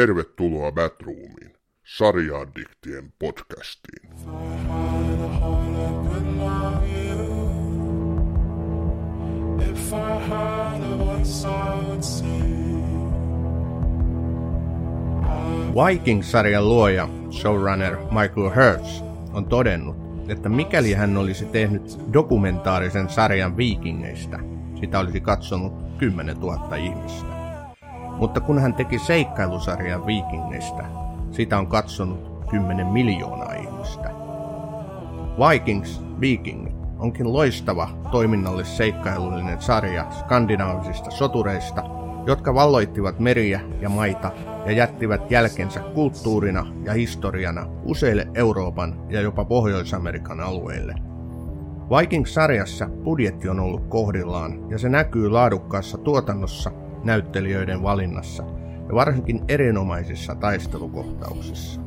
[0.00, 1.52] Tervetuloa Batroomiin,
[1.96, 4.10] sarjaaddiktien podcastiin.
[15.74, 19.96] Vikings-sarjan luoja, showrunner Michael Hertz, on todennut,
[20.28, 24.38] että mikäli hän olisi tehnyt dokumentaarisen sarjan viikingeistä,
[24.80, 27.39] sitä olisi katsonut 10 000 ihmistä.
[28.20, 30.84] Mutta kun hän teki seikkailusarjan viikingeistä,
[31.30, 34.10] sitä on katsonut 10 miljoonaa ihmistä.
[35.48, 41.82] Vikings, Viking, onkin loistava toiminnallis seikkailullinen sarja skandinaavisista sotureista,
[42.26, 44.32] jotka valloittivat meriä ja maita
[44.66, 50.94] ja jättivät jälkensä kulttuurina ja historiana useille Euroopan ja jopa Pohjois-Amerikan alueille.
[51.98, 56.70] Vikings-sarjassa budjetti on ollut kohdillaan ja se näkyy laadukkaassa tuotannossa,
[57.04, 58.42] näyttelijöiden valinnassa
[58.88, 61.80] ja varsinkin erinomaisissa taistelukohtauksissa.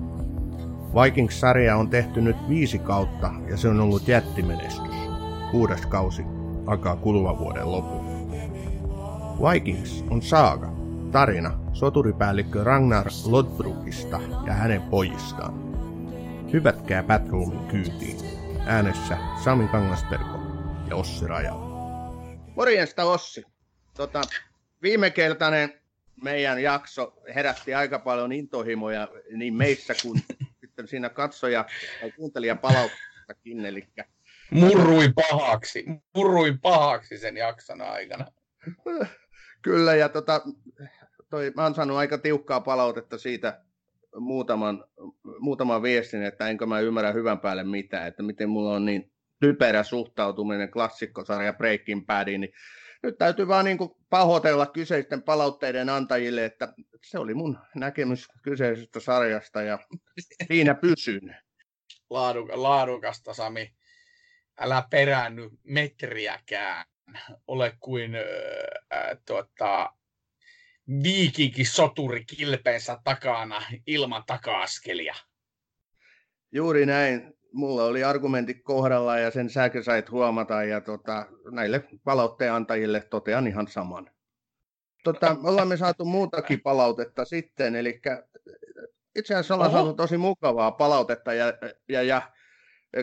[1.03, 4.95] Vikings-sarja on tehty nyt viisi kautta ja se on ollut jättimenestys.
[5.51, 6.23] Kuudes kausi
[6.65, 8.13] alkaa kuluvan vuoden lopulla.
[9.51, 10.73] Vikings on saaga,
[11.11, 15.53] tarina soturipäällikkö Ragnar Lodbrokista ja hänen pojistaan.
[16.53, 18.17] Hyvätkää Batroomin kyytiin.
[18.65, 20.39] Äänessä Sami Kangasperko
[20.89, 21.73] ja Ossi Rajala.
[22.55, 23.43] Morjesta Ossi.
[23.93, 24.21] Tota,
[24.83, 25.73] viime kertainen
[26.23, 30.23] meidän jakso herätti aika paljon intohimoja niin meissä kuin
[30.61, 31.65] sitten siinä katsoja
[32.01, 33.65] tai kuuntelija palauttakin.
[33.65, 33.87] Eli...
[34.51, 38.25] Murruin pahaksi, murruin pahaksi sen jakson aikana.
[39.61, 40.41] Kyllä, ja tota,
[41.29, 43.61] toi, mä oon saanut aika tiukkaa palautetta siitä
[44.19, 44.85] muutaman,
[45.39, 49.83] muutaman viestin, että enkö mä ymmärrä hyvän päälle mitään, että miten mulla on niin typerä
[49.83, 52.53] suhtautuminen klassikkosarja Breaking Badiin, niin
[53.03, 53.77] nyt täytyy vaan niin
[54.09, 56.73] pahoitella kyseisten palautteiden antajille, että
[57.05, 59.79] se oli mun näkemys kyseisestä sarjasta ja
[60.47, 61.37] siinä pysyn.
[62.53, 63.73] laadukasta, Sami.
[64.59, 66.85] Älä peräänny metriäkään.
[67.47, 69.93] Ole kuin äh, tuota,
[71.03, 75.15] viikinki soturi kilpeensä takana ilman taka-askelia.
[76.51, 77.33] Juuri näin.
[77.53, 83.47] Mulla oli argumentit kohdalla ja sen säkö sait huomata ja tota, näille palautteen antajille totean
[83.47, 84.09] ihan saman.
[85.03, 88.01] Tota, me ollaan me saatu muutakin palautetta sitten, eli
[89.15, 89.77] itse asiassa ollaan Oho.
[89.77, 91.53] saatu tosi mukavaa palautetta ja,
[91.89, 92.21] ja, ja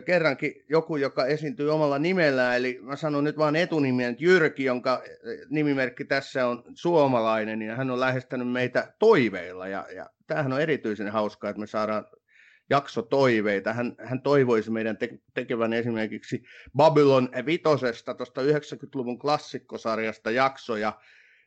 [0.07, 5.03] kerrankin joku, joka esiintyy omalla nimellään, eli mä sanon nyt vain etunimen Jyrki, jonka
[5.49, 11.09] nimimerkki tässä on suomalainen, ja hän on lähestynyt meitä toiveilla, ja, ja tämähän on erityisen
[11.09, 12.07] hauskaa, että me saadaan
[12.71, 13.73] jakso toiveita.
[13.73, 16.43] Hän, hän toivoisi meidän te- tekevän esimerkiksi
[16.77, 20.93] Babylon vitosesta, tuosta 90-luvun klassikkosarjasta jaksoja.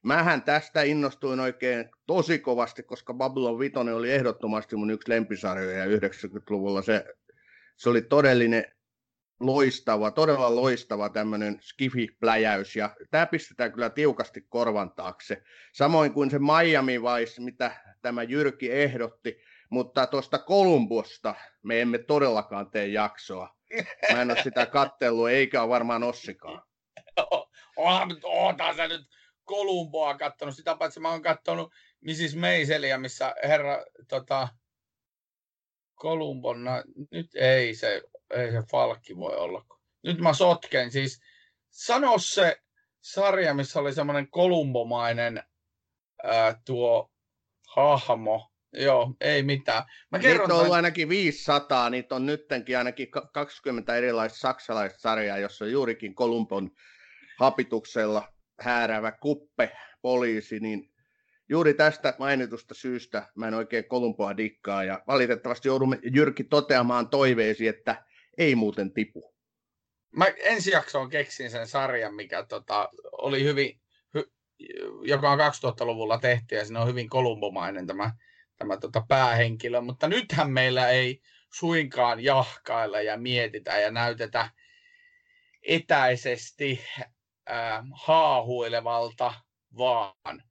[0.03, 6.81] Mähän tästä innostuin oikein tosi kovasti, koska Babylon Vitonen oli ehdottomasti mun yksi lempisarjoja 90-luvulla.
[6.81, 7.05] Se
[7.75, 8.65] se oli todellinen
[9.39, 15.43] loistava, todella loistava tämmöinen skifi-pläjäys, ja tämä pistetään kyllä tiukasti korvan taakse.
[15.73, 19.37] Samoin kuin se Miami Vice, mitä tämä Jyrki ehdotti,
[19.69, 23.55] mutta tuosta Kolumbosta me emme todellakaan tee jaksoa.
[24.11, 26.63] Mä en ole sitä kattellut, eikä ole varmaan Ossikaan.
[28.23, 29.01] Oota sä nyt
[29.43, 31.71] Kolumboa kattonut, sitä paitsi mä oon kattonut
[32.01, 32.35] Mrs.
[32.35, 34.47] Meiseliä, missä herra tota,
[35.95, 36.65] Kolumbon,
[37.11, 39.65] nyt ei se, ei se Falkki voi olla.
[40.03, 41.21] Nyt mä sotken, siis
[41.69, 42.57] sano se
[43.01, 45.43] sarja, missä oli semmoinen kolumbomainen
[46.23, 47.11] ää, tuo
[47.75, 48.52] hahmo.
[48.73, 49.83] Joo, ei mitään.
[50.11, 55.37] Mä kerron niitä on ollut ainakin 500, niitä on nyttenkin ainakin 20 erilaista saksalaista sarjaa,
[55.37, 56.71] jossa on juurikin Kolumbon
[57.39, 60.93] hapituksella hääräävä kuppe poliisi, niin
[61.49, 67.67] juuri tästä mainitusta syystä mä en oikein Kolumboa dikkaa ja valitettavasti joudumme Jyrki toteamaan toiveesi,
[67.67, 68.05] että
[68.37, 69.33] ei muuten tipu.
[70.15, 73.79] Mä ensi jaksoon keksin sen sarjan, mikä tota, oli hyvin,
[74.13, 74.31] hy,
[75.01, 78.11] joka on 2000-luvulla tehty ja siinä on hyvin kolumbomainen tämä,
[78.63, 81.21] tämä tota päähenkilö, mutta nythän meillä ei
[81.53, 84.49] suinkaan jahkailla ja mietitä ja näytetä
[85.67, 86.81] etäisesti
[87.51, 89.33] äh, haahuilevalta,
[89.77, 90.43] vaan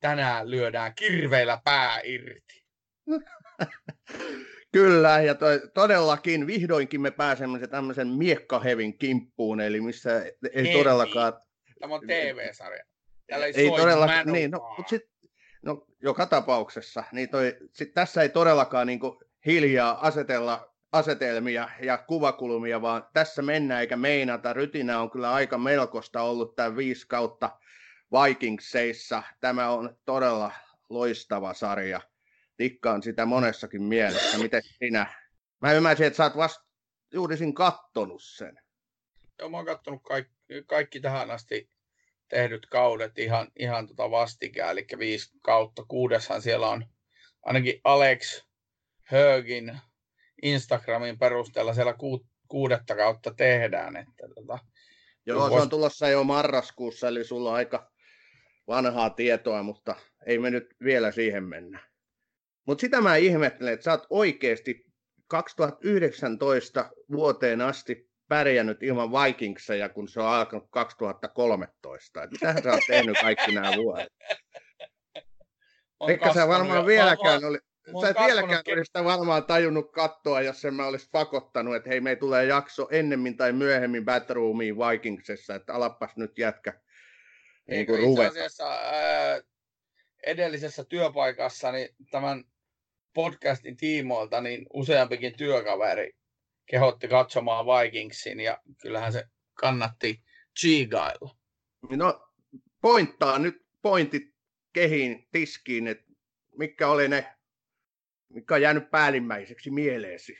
[0.00, 2.64] tänään lyödään kirveillä pää irti.
[4.72, 10.72] Kyllä, ja to, todellakin vihdoinkin me pääsemme se tämmöisen miekkahevin kimppuun, eli missä ei ei
[10.72, 11.32] todellakaan...
[11.80, 12.84] Tämä on TV-sarja.
[13.26, 15.09] Täällä ei, ei todellakaan, niin, no, mutta sit,
[15.62, 21.98] no, joka tapauksessa, niin toi, sit tässä ei todellakaan niin kuin, hiljaa asetella asetelmia ja
[21.98, 24.52] kuvakulmia, vaan tässä mennään eikä meinata.
[24.52, 27.58] Rytinä on kyllä aika melkoista ollut tämä viisi kautta
[28.12, 29.22] Vikingsseissa.
[29.40, 30.52] Tämä on todella
[30.88, 32.00] loistava sarja.
[32.56, 34.38] tikkaan sitä monessakin mielessä.
[34.38, 35.14] Miten sinä?
[35.60, 36.64] Mä ymmärsin, että sä oot vasta
[37.12, 38.60] juuri siinä kattonut sen.
[39.38, 40.34] Joo, mä oon kattonut kaikki,
[40.66, 41.70] kaikki tähän asti
[42.30, 45.84] tehdyt kaudet ihan, ihan tota vastikään, eli viisi kautta.
[45.88, 46.84] Kuudeshan siellä on
[47.42, 48.44] ainakin Alex
[49.02, 49.78] Högin
[50.42, 53.96] Instagramin perusteella siellä ku, kuudetta kautta tehdään.
[53.96, 54.58] Että tota,
[55.26, 57.90] Joo, se on tulossa jo marraskuussa, eli sulla on aika
[58.68, 61.90] vanhaa tietoa, mutta ei me nyt vielä siihen mennä.
[62.66, 64.86] Mutta sitä mä ihmettelen, että sä oot oikeasti
[65.26, 72.22] 2019 vuoteen asti pärjännyt ilman Vikingseja, kun se on alkanut 2013.
[72.22, 74.12] Et mitähän sä oot tehnyt kaikki nämä vuodet?
[76.08, 77.58] Eikä sä varmaan vieläkään oli,
[78.00, 81.90] sä et vieläkään ke- olisi sitä varmaan tajunnut katsoa, jos en mä olisi pakottanut, että
[81.90, 86.80] hei, me tulee jakso ennemmin tai myöhemmin Batroomiin Vikingsessa, että alappas nyt jätkä
[87.68, 89.40] niin kuin itse asiassa ää,
[90.26, 92.44] edellisessä työpaikassa niin tämän
[93.14, 96.19] podcastin tiimoilta niin useampikin työkaveri
[96.70, 99.24] kehotti katsomaan Vikingsin ja kyllähän se
[99.54, 100.22] kannatti
[100.60, 101.36] chigailla.
[101.90, 102.28] No
[102.80, 104.34] pointtaa nyt pointit
[104.72, 106.04] kehiin, tiskiin, että
[106.56, 107.36] mitkä oli ne,
[108.28, 110.38] mikä on jäänyt päällimmäiseksi mieleesi?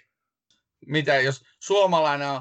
[0.87, 2.41] Mitä jos suomalainen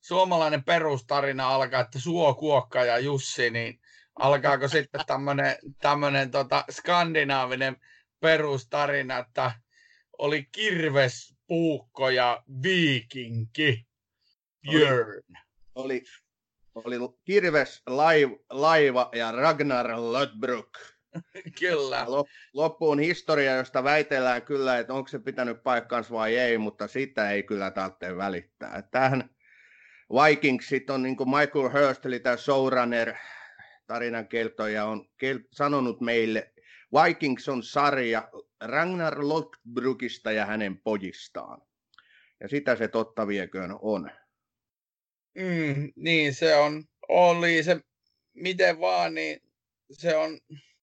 [0.00, 3.80] suomalainen perustarina alkaa, että Suo, Kuokka ja Jussi, niin
[4.18, 7.76] alkaako sitten tämmöinen tämmönen tota skandinaavinen
[8.20, 9.52] perustarina, että
[10.18, 13.86] oli kirves, puukko ja viikinki.
[14.70, 15.22] Björn.
[15.74, 16.02] Oli,
[16.74, 20.78] oli, oli kirves, laiv, laiva ja Ragnar Lodbrok.
[21.60, 22.06] kyllä.
[22.52, 27.42] Loppuun historia, josta väitellään kyllä, että onko se pitänyt paikkansa vai ei, mutta sitä ei
[27.42, 28.82] kyllä tarvitse välittää.
[28.90, 29.30] Tähän
[30.12, 33.14] Vikingsit on niin kuin Michael Hurst, eli tämä showrunner,
[33.86, 35.08] tarinankertoja, on
[35.52, 36.52] sanonut meille,
[36.92, 38.28] Vikings on sarja
[38.60, 41.62] Ragnar Lodbrokista ja hänen pojistaan.
[42.40, 44.10] Ja sitä se totta vieköön on.
[45.34, 47.80] Mm, niin se on, oli se
[48.34, 49.40] miten vaan, niin
[49.92, 50.38] se on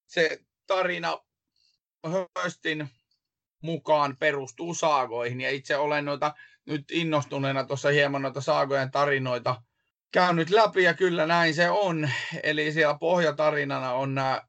[0.07, 1.17] se tarina
[2.37, 2.89] Höstin
[3.61, 5.41] mukaan perustuu saagoihin.
[5.41, 6.33] Ja itse olen noita
[6.65, 9.61] nyt innostuneena tuossa hieman noita saagojen tarinoita
[10.11, 12.09] käynyt läpi ja kyllä näin se on.
[12.43, 14.41] Eli siellä pohjatarinana on nämä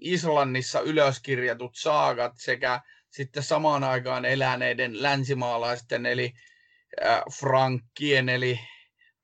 [0.00, 2.80] Islannissa ylöskirjatut saagat sekä
[3.10, 6.32] sitten samaan aikaan eläneiden länsimaalaisten eli
[7.04, 8.60] äh, frankkien eli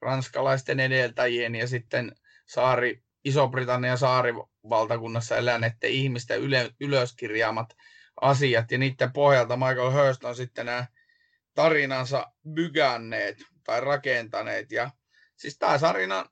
[0.00, 2.12] ranskalaisten edeltäjien ja sitten
[2.46, 7.76] saari, Iso-Britannian saarivaltakunnassa eläneiden ihmisten yle, ylöskirjaamat
[8.20, 10.86] asiat ja niiden pohjalta Michael Hurst on sitten nämä
[11.54, 14.90] tarinansa bygänneet tai rakentaneet ja
[15.36, 16.26] siis tämä sarina,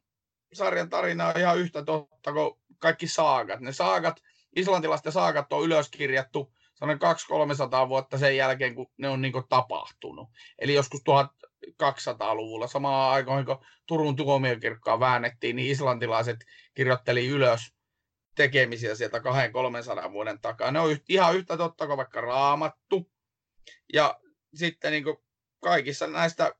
[0.53, 3.61] sarjan tarina on ihan yhtä totta kuin kaikki saagat.
[3.61, 4.17] Ne saagat,
[4.57, 6.53] islantilaisten saagat on ylöskirjattu
[7.85, 10.29] 200-300 vuotta sen jälkeen, kun ne on niin tapahtunut.
[10.59, 16.37] Eli joskus 1200-luvulla, samaan aikaan kun Turun tuomiokirkkoa väännettiin, niin islantilaiset
[16.75, 17.75] kirjoitteli ylös
[18.35, 19.19] tekemisiä sieltä
[20.09, 20.71] 200-300 vuoden takaa.
[20.71, 23.11] Ne on ihan yhtä totta kuin vaikka raamattu.
[23.93, 24.21] Ja
[24.55, 25.05] sitten niin
[25.61, 26.55] kaikissa näistä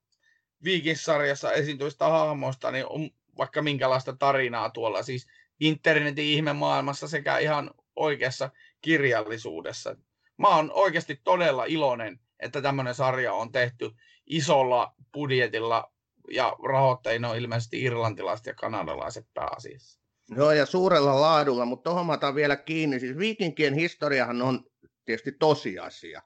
[0.65, 5.27] Vikings-sarjassa esiintyvistä hahmoista niin on vaikka minkälaista tarinaa tuolla siis
[5.61, 8.51] internetin ihmemaailmassa sekä ihan oikeassa
[8.81, 9.97] kirjallisuudessa.
[10.39, 13.91] Mä oon oikeasti todella iloinen, että tämmöinen sarja on tehty
[14.27, 15.93] isolla budjetilla
[16.31, 20.01] ja rahoittajina on ilmeisesti irlantilaiset ja kanadalaiset pääasiassa.
[20.37, 23.01] Joo, ja suurella laadulla, mutta tuohon mä otan vielä kiinni.
[23.01, 24.65] Siis viikinkien historiahan on
[25.05, 26.23] tietysti tosiasia.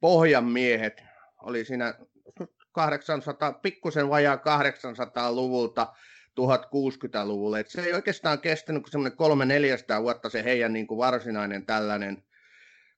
[0.00, 1.02] Pohjanmiehet
[1.42, 1.94] oli siinä
[2.72, 5.94] 800, pikkusen vajaa 800-luvulta
[6.40, 7.60] 1060-luvulle.
[7.60, 12.24] Et se ei oikeastaan kestänyt kuin semmoinen 300 vuotta se heidän niin kuin varsinainen tällainen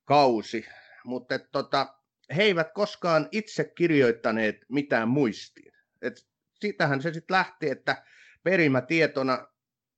[0.05, 0.67] kausi.
[1.05, 1.95] Mutta tota,
[2.37, 5.73] he eivät koskaan itse kirjoittaneet mitään muistiin.
[6.03, 6.27] Et
[6.61, 8.03] sitähän se sitten lähti, että
[8.43, 9.47] perimätietona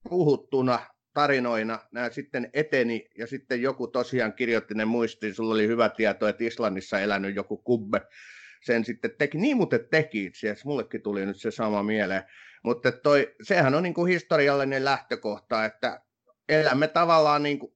[0.08, 0.78] puhuttuna
[1.14, 5.34] tarinoina nämä sitten eteni ja sitten joku tosiaan kirjoitti ne muistiin.
[5.34, 8.00] Sulla oli hyvä tieto, että Islannissa elänyt joku kubbe
[8.64, 9.38] sen sitten teki.
[9.38, 12.22] Niin muuten teki itse asiassa, mullekin tuli nyt se sama mieleen.
[12.64, 16.00] Mutta toi, sehän on niin kuin historiallinen lähtökohta, että
[16.48, 17.72] elämme tavallaan niin kuin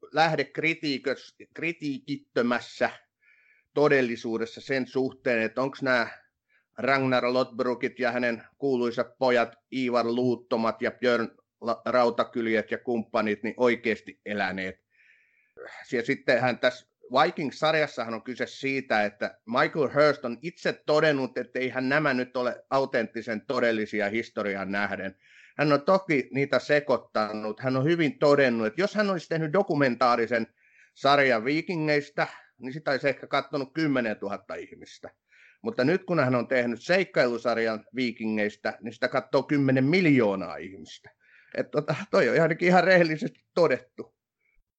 [1.54, 2.90] kritiikittömässä
[3.74, 6.08] todellisuudessa sen suhteen, että onko nämä
[6.78, 11.30] Ragnar Lodbrokit ja hänen kuuluisat pojat Ivar Luuttomat ja Björn
[11.84, 14.80] Rautakyljet ja kumppanit niin oikeasti eläneet.
[15.92, 21.88] Ja sittenhän tässä Vikings-sarjassahan on kyse siitä, että Michael Hurst on itse todennut, että eihän
[21.88, 25.16] nämä nyt ole autenttisen todellisia historian nähden.
[25.58, 27.60] Hän on toki niitä sekoittanut.
[27.60, 30.46] Hän on hyvin todennut, että jos hän olisi tehnyt dokumentaarisen
[30.94, 32.26] sarjan viikingeistä,
[32.58, 35.10] niin sitä olisi ehkä katsonut 10 000 ihmistä.
[35.62, 41.10] Mutta nyt kun hän on tehnyt seikkailusarjan viikingeistä, niin sitä katsoo 10 miljoonaa ihmistä.
[41.54, 44.14] Että tota, toi on ainakin ihan rehellisesti todettu.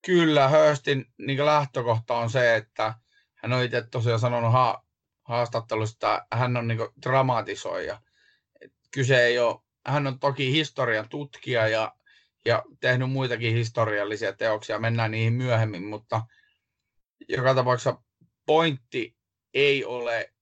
[0.05, 2.93] Kyllä, Hörstin niin lähtökohta on se, että
[3.35, 4.85] hän on itse tosiaan sanonut ha-
[5.23, 8.01] haastattelusta, että hän on niin dramatisoija.
[8.91, 11.95] Kyse ei ole, hän on toki historian tutkija ja,
[12.45, 16.21] ja tehnyt muitakin historiallisia teoksia, mennään niihin myöhemmin, mutta
[17.29, 18.01] joka tapauksessa
[18.45, 19.17] pointti
[19.53, 20.33] ei ole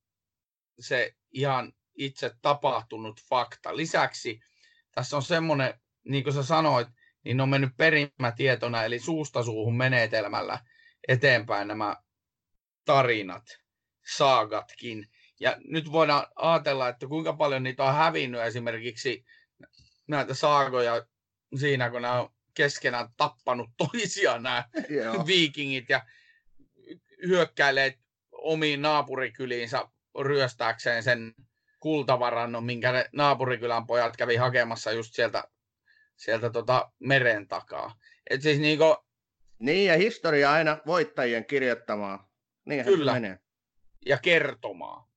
[0.79, 3.77] se ihan itse tapahtunut fakta.
[3.77, 4.39] Lisäksi
[4.91, 6.87] tässä on semmoinen, niin kuin sä sanoit,
[7.23, 10.59] niin on mennyt perimätietona, eli suusta suuhun menetelmällä
[11.07, 11.95] eteenpäin nämä
[12.85, 13.43] tarinat,
[14.15, 15.07] saagatkin.
[15.39, 19.25] Ja nyt voidaan ajatella, että kuinka paljon niitä on hävinnyt esimerkiksi
[20.07, 21.05] näitä saagoja
[21.59, 24.63] siinä, kun nämä on keskenään tappanut toisiaan nämä
[25.25, 26.05] viikingit ja
[27.27, 27.97] hyökkäilee
[28.31, 29.85] omiin naapurikyliinsä
[30.21, 31.33] ryöstääkseen sen
[31.79, 35.43] kultavarannon, minkä ne naapurikylän pojat kävi hakemassa just sieltä,
[36.23, 37.95] sieltä tota meren takaa.
[38.29, 38.97] Et siis niinku...
[39.59, 42.29] Niin, ja historia aina voittajien kirjoittamaa.
[42.65, 43.13] Niin Kyllä.
[43.13, 43.39] menee.
[44.05, 45.11] Ja kertomaa.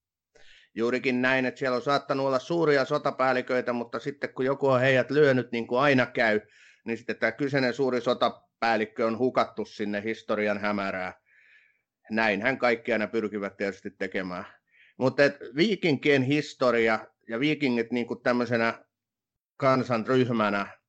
[0.75, 5.11] Juurikin näin, että siellä on saattanut olla suuria sotapäälliköitä, mutta sitten kun joku on heidät
[5.11, 6.41] lyönyt, niin kuin aina käy,
[6.85, 11.21] niin sitten tämä kyseinen suuri sotapäällikkö on hukattu sinne historian hämärää.
[12.11, 14.45] Näinhän kaikki aina pyrkivät tietysti tekemään.
[14.97, 15.23] Mutta
[15.57, 18.85] viikinkien historia ja viikingit niin kuin tämmöisenä
[19.57, 20.84] kansanryhmänä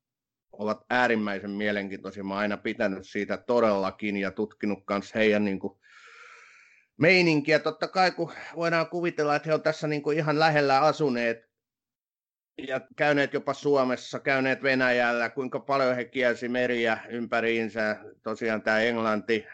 [0.59, 2.23] ovat äärimmäisen mielenkiintoisia.
[2.23, 5.79] Mä oon aina pitänyt siitä todellakin ja tutkinut myös heidän niin kuin,
[6.97, 7.59] meininkiä.
[7.59, 11.45] Totta kai kun voidaan kuvitella, että he on tässä niin kuin ihan lähellä asuneet
[12.67, 17.97] ja käyneet jopa Suomessa, käyneet Venäjällä, kuinka paljon he kielsi meriä ympäriinsä.
[18.23, 19.45] Tosiaan tämä Englanti,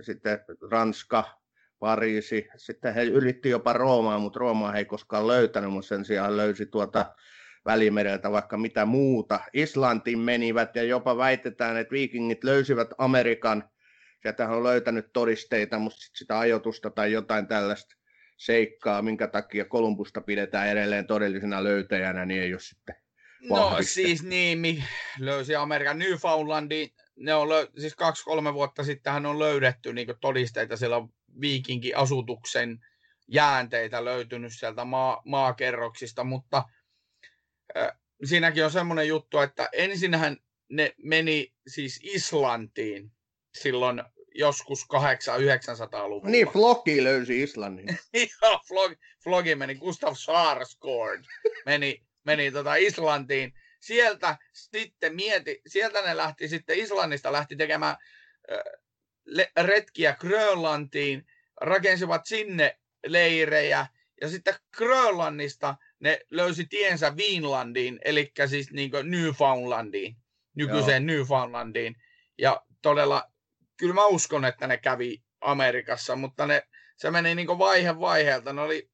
[0.00, 1.24] sitten Ranska,
[1.78, 2.48] Pariisi.
[2.56, 6.66] Sitten he yritti jopa Roomaa, mutta Roomaa he ei koskaan löytänyt, mutta sen sijaan löysi
[6.66, 7.14] tuota
[7.64, 9.40] Välimereltä vaikka mitä muuta.
[9.52, 13.70] Islantiin menivät ja jopa väitetään, että viikingit löysivät Amerikan.
[14.22, 17.96] Sieltä on löytänyt todisteita, mutta sitä ajoitusta tai jotain tällaista
[18.36, 22.94] seikkaa, minkä takia Kolumbusta pidetään edelleen todellisena löytäjänä, niin ei ole sitten
[23.50, 24.84] No siis niin,
[25.18, 30.76] löysi Amerikan Newfoundlandin, ne on löy- siis kaksi-kolme vuotta sitten hän on löydetty niin todisteita,
[30.76, 31.08] siellä on
[31.40, 32.78] viikinkiasutuksen
[33.28, 36.64] jäänteitä löytynyt sieltä maa, maakerroksista, mutta
[38.24, 40.36] siinäkin on semmoinen juttu, että ensinhän
[40.68, 43.12] ne meni siis Islantiin
[43.54, 44.02] silloin
[44.34, 46.30] joskus 800-900-luvulla.
[46.30, 47.86] Niin, Floki löysi Islannin.
[48.42, 51.24] Joo, Floki, Floki meni, Gustav Sarsgaard
[51.66, 53.52] meni, meni tota Islantiin.
[53.80, 57.96] Sieltä sitten mieti, sieltä ne lähti sitten Islannista lähti tekemään
[59.56, 61.26] retkiä Grönlantiin,
[61.60, 63.86] rakensivat sinne leirejä
[64.20, 70.16] ja sitten Grönlannista ne löysi tiensä Viinlandiin, eli siis niin Newfoundlandiin,
[70.54, 71.16] nykyiseen Joo.
[71.16, 71.94] Newfoundlandiin.
[72.38, 73.24] Ja todella,
[73.76, 76.62] kyllä mä uskon, että ne kävi Amerikassa, mutta ne,
[76.96, 78.52] se meni niin vaihe vaiheelta.
[78.52, 78.90] Ne oli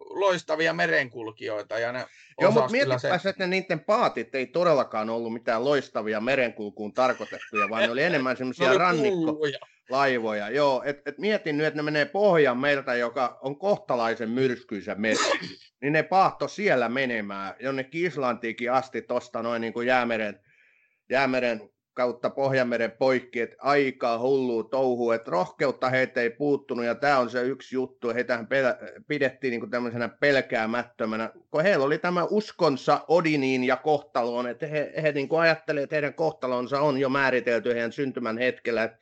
[0.00, 1.78] loistavia merenkulkijoita.
[1.78, 2.06] Ja ne
[2.40, 3.28] Joo, mutta mietipä se...
[3.28, 8.74] että niiden paatit ei todellakaan ollut mitään loistavia merenkulkuun tarkoitettuja, vaan ne oli enemmän semmoisia
[8.74, 10.50] rannikkolaivoja.
[10.50, 15.18] Joo, et, et mietin nyt, että ne menee pohjan merta, joka on kohtalaisen myrskyisä meri,
[15.82, 20.40] niin ne paahto siellä menemään jonnekin Islantiikin asti tuosta noin niin kuin jäämeren,
[21.10, 27.18] jäämeren kautta Pohjanmeren poikki, että aika hullu touhu, että rohkeutta heitä ei puuttunut, ja tämä
[27.18, 32.24] on se yksi juttu, heitähän pel- pidettiin niin kuin tämmöisenä pelkäämättömänä, kun heillä oli tämä
[32.24, 37.08] uskonsa Odiniin ja kohtaloon, että he, he niin kuin ajattelivat, että heidän kohtalonsa on jo
[37.08, 38.98] määritelty heidän syntymän hetkellä, että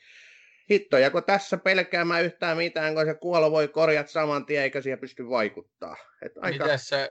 [0.71, 4.81] hitto, ja kun tässä pelkäämään yhtään mitään, kun se kuolo voi korjata saman tien, eikä
[4.81, 5.97] siihen pysty vaikuttaa.
[6.23, 6.65] Että aika...
[6.65, 7.11] Miten se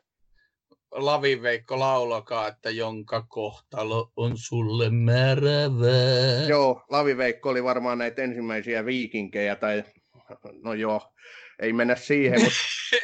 [0.92, 6.48] Laviveikko laulokaa, että jonka kohtalo on sulle määrävää.
[6.48, 9.84] Joo, Laviveikko oli varmaan näitä ensimmäisiä viikinkejä, tai
[10.64, 11.14] no joo,
[11.60, 12.42] ei mennä siihen.
[12.42, 12.58] Mutta...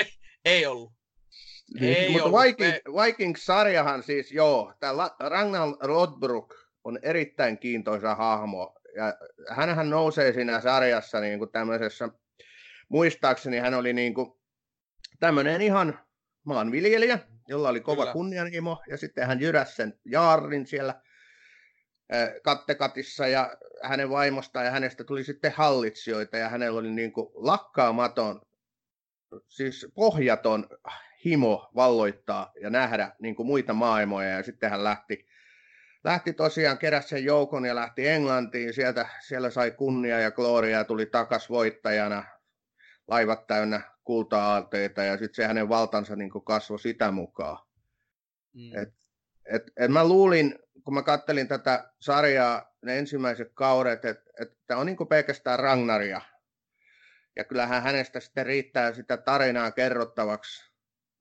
[0.45, 0.91] ei ollut.
[1.79, 2.39] Niin, ei mutta ollut.
[2.41, 9.13] Viking, Vikings-sarjahan siis, joo, tämä Ragnar Rodbrok on erittäin kiintoisa hahmo, ja
[9.49, 12.09] hänhän nousee siinä sarjassa niin kuin tämmöisessä,
[12.89, 14.39] muistaakseni hän oli niin kuin
[15.19, 15.99] tämmöinen ihan
[16.45, 18.13] maanviljelijä, jolla oli kova Kyllä.
[18.13, 21.01] kunnianhimo, ja sitten hän jyräsi sen Jaarin siellä
[22.43, 28.41] kattekatissa, ja hänen vaimostaan ja hänestä tuli sitten hallitsijoita, ja hänellä oli niin kuin lakkaamaton,
[29.47, 30.69] siis pohjaton
[31.25, 35.27] himo valloittaa ja nähdä niin kuin muita maailmoja, ja sitten hän lähti,
[36.05, 38.73] lähti tosiaan, keräsi sen joukon ja lähti Englantiin.
[38.73, 42.23] Sieltä, siellä sai kunnia ja gloria ja tuli takas voittajana.
[43.07, 47.65] Laivat täynnä kulta-aalteita ja sitten se hänen valtansa niin kasvoi sitä mukaan.
[48.53, 48.81] Mm.
[48.81, 48.89] Et,
[49.45, 54.79] et, et mä luulin, kun mä kattelin tätä sarjaa, ne ensimmäiset kaudet, että et tämä
[54.79, 56.21] on niin pelkästään Ragnaria.
[57.35, 60.71] Ja kyllähän hänestä sitten riittää sitä tarinaa kerrottavaksi.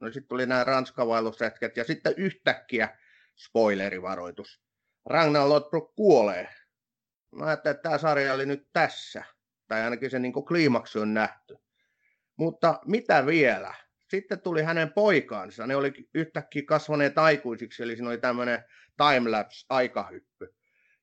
[0.00, 2.98] No sitten tuli nämä ranskavailusretket ja sitten yhtäkkiä
[3.36, 4.63] spoilerivaroitus.
[5.06, 6.48] Ragnar Lodbrok kuolee.
[7.32, 9.24] Mä ajattelin, että tämä sarja oli nyt tässä.
[9.68, 11.56] Tai ainakin se niin kliimaksi on nähty.
[12.36, 13.74] Mutta mitä vielä?
[14.10, 15.66] Sitten tuli hänen poikaansa.
[15.66, 18.64] Ne oli yhtäkkiä kasvaneet aikuisiksi, eli siinä oli tämmöinen
[18.96, 20.54] timelapse-aikahyppy.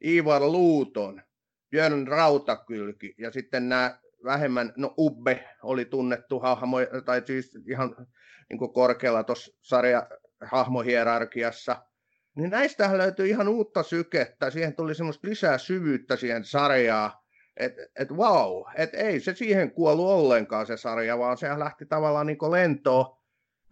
[0.05, 1.21] Ivar Luuton,
[1.69, 8.07] Björn Rautakylki ja sitten nämä vähemmän, no Ubbe oli tunnettu hahmo, tai siis ihan
[8.49, 10.07] niin korkealla tuossa sarja
[10.41, 11.85] hahmohierarkiassa.
[12.35, 17.11] Niin näistä löytyi ihan uutta sykettä, siihen tuli semmoista lisää syvyyttä siihen sarjaan,
[17.57, 22.27] että et wow, että ei se siihen kuollut ollenkaan se sarja, vaan se lähti tavallaan
[22.27, 23.17] niin lentoon.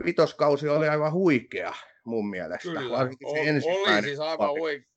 [0.05, 1.73] Vitoskausi oli aivan huikea
[2.03, 2.69] mun mielestä.
[2.69, 4.89] Kyllä, o- oli siis aivan huikea.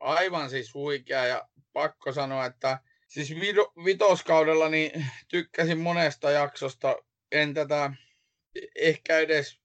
[0.00, 2.78] Aivan siis huikea ja pakko sanoa, että
[3.08, 3.34] siis
[3.84, 6.96] vitoskaudella niin tykkäsin monesta jaksosta.
[7.32, 7.92] En tätä
[8.74, 9.60] ehkä edes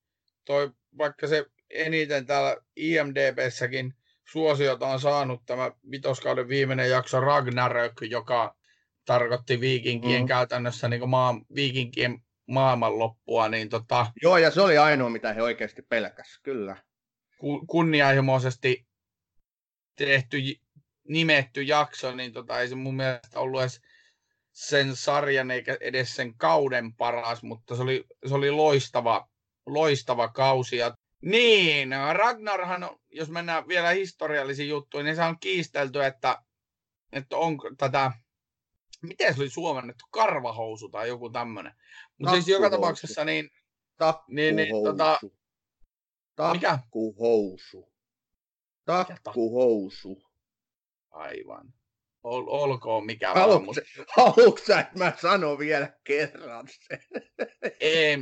[0.46, 3.93] toi, vaikka se eniten täällä IMDBssäkin
[4.31, 8.55] suosiota on saanut tämä vitoskauden viimeinen jakso Ragnarök, joka
[9.05, 10.27] tarkoitti viikinkien mm.
[10.27, 13.50] käytännössä niin maa, viikinkien maailmanloppua.
[13.50, 16.77] Niin tota, Joo, ja se oli ainoa, mitä he oikeasti pelkäs, kyllä.
[17.67, 18.88] Kunnianhimoisesti
[19.95, 20.38] tehty,
[21.07, 23.81] nimetty jakso, niin tota, ei se mun mielestä ollut edes
[24.51, 29.29] sen sarjan eikä edes sen kauden paras, mutta se oli, se oli loistava,
[29.65, 30.77] loistava kausi.
[30.77, 36.41] Ja niin, Ragnarhan, jos mennään vielä historiallisiin juttuihin, niin se on kiistelty, että,
[37.12, 38.12] että onko tätä,
[39.01, 41.74] miten se oli suomennettu, karvahousu tai joku tämmöinen.
[42.17, 43.50] Mutta siis joka tapauksessa niin...
[43.97, 44.36] Takkuhousu.
[44.36, 45.19] Niin, niin, tota,
[46.36, 47.91] Takkuhousu.
[48.86, 50.23] Takkuhousu.
[51.10, 51.73] Aivan.
[52.23, 53.63] Ol, olkoon mikä vaan.
[53.63, 53.82] Mutta...
[54.15, 56.99] Haluatko sä, että mä sanon vielä kerran sen?
[57.80, 58.17] Ei.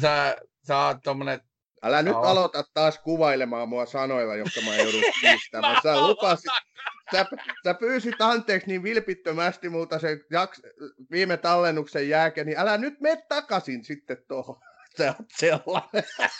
[0.00, 0.36] Sä,
[0.66, 1.40] sä oot tommonen
[1.82, 2.20] Älä nyt no.
[2.20, 5.82] aloita taas kuvailemaan mua sanoilla, jotka mä joudun kiistämään.
[5.82, 6.50] Sä lupasit,
[7.12, 7.26] sä,
[7.64, 10.62] sä pyysit anteeksi niin vilpittömästi multa sen jaks,
[11.10, 14.60] viime tallennuksen jälkeen, niin älä nyt mene takaisin sitten tuohon.
[14.96, 16.04] Se on sellainen.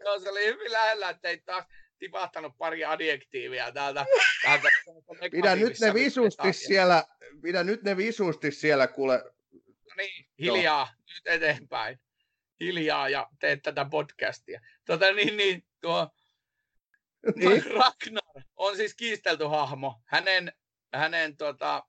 [0.00, 1.64] Joo, se oli hyvin lähellä, että ei taas
[1.98, 4.06] tipahtanut pari adjektiivia täältä.
[4.42, 4.68] täältä
[5.30, 7.04] pidä nyt ne visusti siellä,
[7.42, 9.24] pidä nyt ne visusti siellä, kuule.
[9.88, 11.14] No niin, hiljaa, Joo.
[11.14, 11.98] nyt eteenpäin
[12.60, 14.60] hiljaa ja teet tätä podcastia.
[14.84, 16.10] Tota, niin, niin, tuo
[17.36, 17.64] niin.
[17.66, 20.02] Ragnar on siis kiistelty hahmo.
[20.04, 20.52] Hänen,
[20.94, 21.82] hänen tota,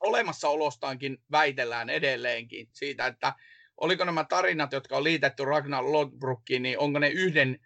[0.00, 3.34] olemassaolostaankin väitellään edelleenkin siitä, että
[3.76, 7.58] oliko nämä tarinat, jotka on liitetty Ragnar Lodbrokkiin, niin onko ne yhden,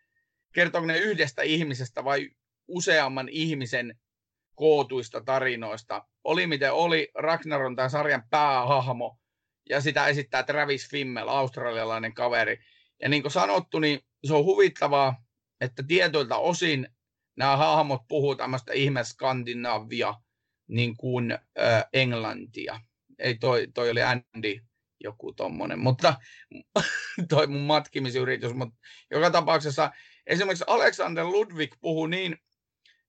[0.55, 2.31] kertooko ne yhdestä ihmisestä vai
[2.69, 4.01] useamman ihmisen
[4.55, 6.07] kootuista tarinoista.
[6.25, 9.19] Oli miten oli, Ragnar on tämän sarjan päähahmo,
[9.71, 12.59] ja sitä esittää Travis Fimmel, australialainen kaveri.
[13.03, 15.25] Ja niin kuin sanottu, niin se on huvittavaa,
[15.61, 16.89] että tietyiltä osin
[17.37, 20.15] nämä hahmot puhuu tämmöistä ihme Skandinavia
[20.69, 22.81] niin kuin äh, englantia.
[23.19, 24.61] Ei toi, toi oli Andy
[25.01, 26.15] joku tommonen, mutta
[27.29, 28.77] toi mun matkimisyritys, mutta
[29.11, 29.91] joka tapauksessa
[30.27, 32.39] esimerkiksi Alexander Ludwig puhuu niin,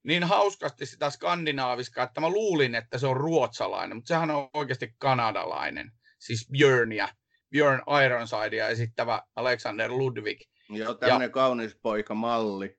[0.04, 4.96] niin hauskasti sitä skandinaaviskaa, että mä luulin, että se on ruotsalainen, mutta sehän on oikeasti
[4.98, 7.08] kanadalainen siis Björnia,
[7.51, 10.41] Björn Ironsidea esittävä Alexander Ludwig.
[10.69, 12.78] Joo, tämmöinen ja, kaunis poika malli.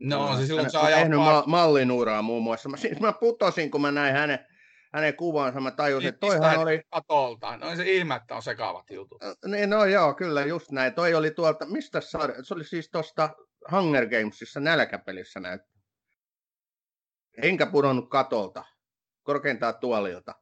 [0.00, 0.98] No, se silloin saa ajaa...
[0.98, 2.68] tehnyt ma- mallin uraa muun muassa.
[2.68, 4.46] Mä, siis mä putosin, kun mä näin hänen,
[4.92, 6.80] hänen kuvansa, mä tajusin, että toihan oli...
[6.90, 7.56] Katolta.
[7.56, 9.22] No se ihme, että on sekavat jutut.
[9.46, 10.94] Niin, no joo, kyllä, just näin.
[10.94, 12.44] Toi oli tuolta, mistä sarja?
[12.44, 13.30] Se oli siis tuosta
[13.70, 15.80] Hunger Gamesissa nälkäpelissä näyttää.
[17.42, 18.64] Enkä pudonnut katolta,
[19.22, 20.34] korkeintaan tuolilta.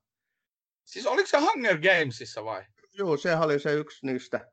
[0.87, 2.65] Siis oliko se Hunger Gamesissa vai?
[2.93, 4.53] Joo, sehän oli se yksi niistä.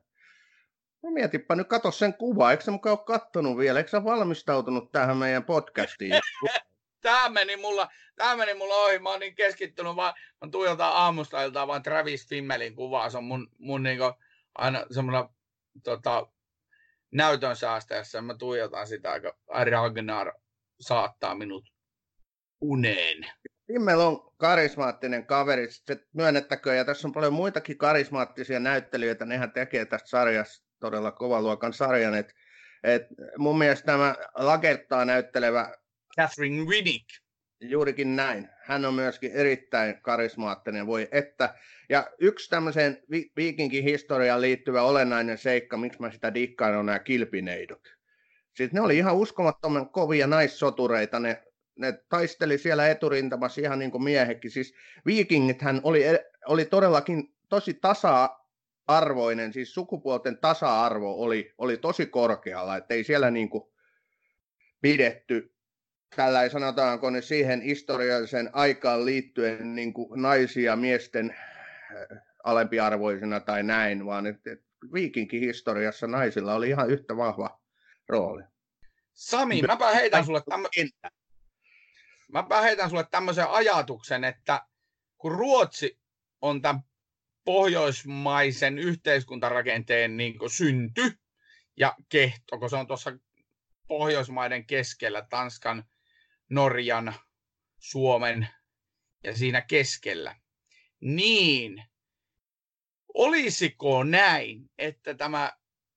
[1.02, 2.50] No mietipä nyt, katso sen kuva.
[2.50, 3.78] Eikö sä mukaan ole kattonut vielä?
[3.78, 6.20] Eikö sä valmistautunut tähän meidän podcastiin?
[7.02, 8.98] tämä meni mulla, tämä meni mulla ohi.
[8.98, 13.10] Mä oon niin keskittynyt vaan, mä tuijotan aamusta iltaan vaan Travis Fimmelin kuvaa.
[13.10, 14.12] Se on mun, mun niinku
[14.54, 15.24] aina semmoinen
[15.84, 16.26] tota,
[17.12, 18.22] näytön säästäessä.
[18.22, 19.38] Mä tuijotan sitä, aika
[19.70, 20.32] Ragnar
[20.80, 21.72] saattaa minut
[22.60, 23.26] uneen.
[23.72, 29.84] Himmel on karismaattinen kaveri, se myönnettäkö, ja tässä on paljon muitakin karismaattisia näyttelijöitä, nehän tekee
[29.84, 32.34] tästä sarjasta todella kovan luokan sarjan, että
[32.84, 33.06] Et
[33.38, 35.74] mun mielestä tämä Lagertaa näyttelevä
[36.16, 37.06] Catherine Winnick.
[37.60, 38.48] Juurikin näin.
[38.64, 41.54] Hän on myöskin erittäin karismaattinen, voi että.
[41.88, 46.98] Ja yksi tämmöiseen vi- viikinkin historiaan liittyvä olennainen seikka, miksi mä sitä dikkaan, on nämä
[46.98, 47.80] kilpineidot.
[48.56, 51.42] Siis ne oli ihan uskomattoman kovia naissotureita, ne,
[51.76, 54.50] ne taisteli siellä eturintamassa ihan niin kuin miehekin.
[54.50, 54.74] Siis
[55.06, 56.02] viikingithän oli,
[56.46, 63.64] oli todellakin tosi tasa-arvoinen, siis sukupuolten tasa-arvo oli, oli tosi korkealla, ettei siellä niin kuin
[64.80, 65.54] pidetty
[66.16, 74.06] tällä sanotaanko ne siihen historialliseen aikaan liittyen niin kuin naisia miesten äh, alempiarvoisina tai näin,
[74.06, 74.50] vaan että
[74.92, 77.60] viikinkin historiassa naisilla oli ihan yhtä vahva
[78.08, 78.42] rooli.
[79.12, 80.68] Sami, mäpä heitän sulle, tämmö...
[82.34, 84.66] mäpä heitän sulle tämmöisen ajatuksen, että
[85.18, 86.00] kun Ruotsi
[86.40, 86.82] on tämän
[87.44, 91.18] pohjoismaisen yhteiskuntarakenteen niin synty
[91.76, 93.12] ja kehto, kun se on tuossa
[93.88, 95.84] Pohjoismaiden keskellä Tanskan
[96.50, 97.14] Norjan,
[97.78, 98.48] Suomen
[99.24, 100.36] ja siinä keskellä.
[101.00, 101.84] Niin,
[103.14, 105.52] olisiko näin, että tämä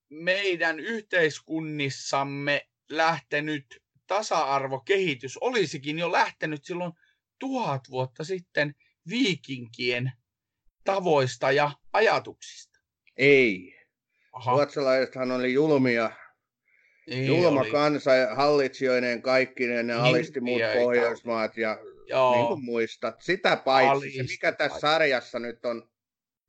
[0.08, 6.92] meidän yhteiskunnissamme lähtenyt tasa-arvokehitys olisikin jo lähtenyt silloin
[7.38, 8.74] tuhat vuotta sitten
[9.08, 10.12] viikinkien
[10.84, 12.78] tavoista ja ajatuksista?
[13.16, 13.74] Ei.
[14.32, 14.52] Aha.
[14.52, 16.10] Ruotsalaisethan oli julmia
[17.08, 17.70] niin Julma oli.
[17.70, 22.34] kansa hallitsijoineen kaikkineen, ne niin, alisti muut Pohjoismaat ja Joo.
[22.34, 23.20] niin kuin muistat.
[23.20, 25.90] Sitä paitsi Alist, se, mikä tässä sarjassa nyt on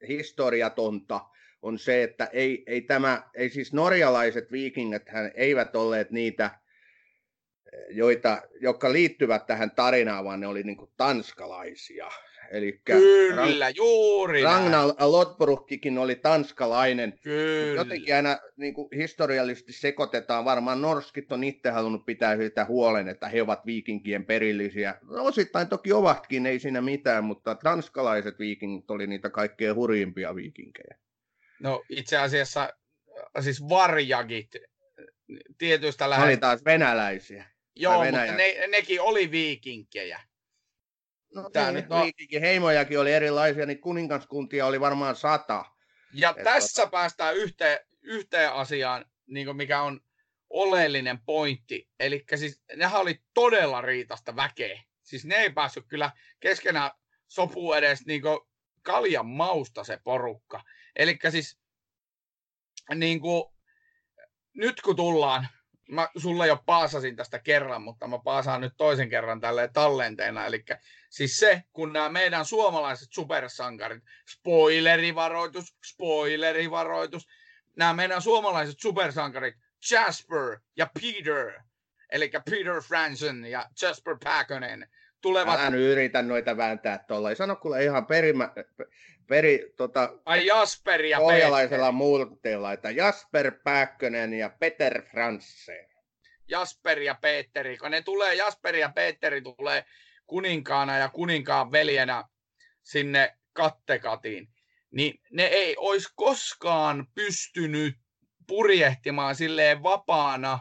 [0.07, 1.21] historiatonta,
[1.61, 6.59] on se, että ei, ei, tämä, ei siis norjalaiset viikingit hän eivät olleet niitä,
[7.89, 12.09] joita, jotka liittyvät tähän tarinaan, vaan ne oli niin kuin tanskalaisia.
[12.51, 17.13] Eli Kyllä, Rang- juuri Ragnar Lodbrokkikin oli tanskalainen.
[17.23, 17.75] Kyllä.
[17.81, 20.45] Jotenkin aina niin kuin historiallisesti sekoitetaan.
[20.45, 24.95] Varmaan norskit on itse halunnut pitää sitä huolen, että he ovat viikinkien perillisiä.
[25.01, 30.97] No, osittain toki ovatkin, ei siinä mitään, mutta tanskalaiset viikingit oli niitä kaikkein hurjimpia viikinkejä.
[31.59, 32.73] No itse asiassa
[33.39, 34.51] siis varjagit
[35.57, 36.25] tietystä lähes...
[36.25, 37.45] Oli taas venäläisiä.
[37.79, 40.21] Joo, mutta ne, nekin oli viikinkejä.
[41.35, 41.97] No Tää niin, nyt no...
[42.41, 45.65] heimojakin oli erilaisia, niin kuningaskuntia oli varmaan sata.
[46.13, 46.91] Ja Et tässä tota...
[46.91, 50.01] päästään yhteen, yhteen asiaan, niin mikä on
[50.49, 51.89] oleellinen pointti.
[51.99, 54.83] Eli siis nehän oli todella riitasta väkeä.
[55.03, 56.91] Siis ne ei päässyt kyllä keskenään
[57.27, 58.21] sopuun edes niin
[58.81, 60.63] kaljan mausta se porukka.
[60.95, 61.59] Eli siis
[62.95, 63.43] niin kuin,
[64.53, 65.47] nyt kun tullaan
[65.89, 70.45] mä sulle jo paasasin tästä kerran, mutta mä paasaan nyt toisen kerran tälle tallenteena.
[70.45, 70.65] Eli
[71.09, 77.27] siis se, kun nämä meidän suomalaiset supersankarit, spoilerivaroitus, spoilerivaroitus,
[77.75, 79.55] nämä meidän suomalaiset supersankarit,
[79.91, 81.61] Jasper ja Peter,
[82.09, 84.89] eli Peter Franson ja Jasper Päkönen,
[85.21, 85.59] tulevat...
[85.59, 87.29] Älä nyt yritä noita vääntää tuolla.
[87.29, 88.49] Ei sano kuule ihan perimä,
[89.27, 95.89] peri, tota, Ai Jasper ja pohjalaisella muutteella, että Jasper Pääkkönen ja Peter Fransen.
[96.47, 99.85] Jasper ja Petteri, kun ne tulee, Jasper ja Petteri tulee
[100.27, 102.23] kuninkaana ja kuninkaan veljenä
[102.83, 104.47] sinne kattekatiin,
[104.91, 107.95] niin ne ei olisi koskaan pystynyt
[108.47, 110.59] purjehtimaan silleen vapaana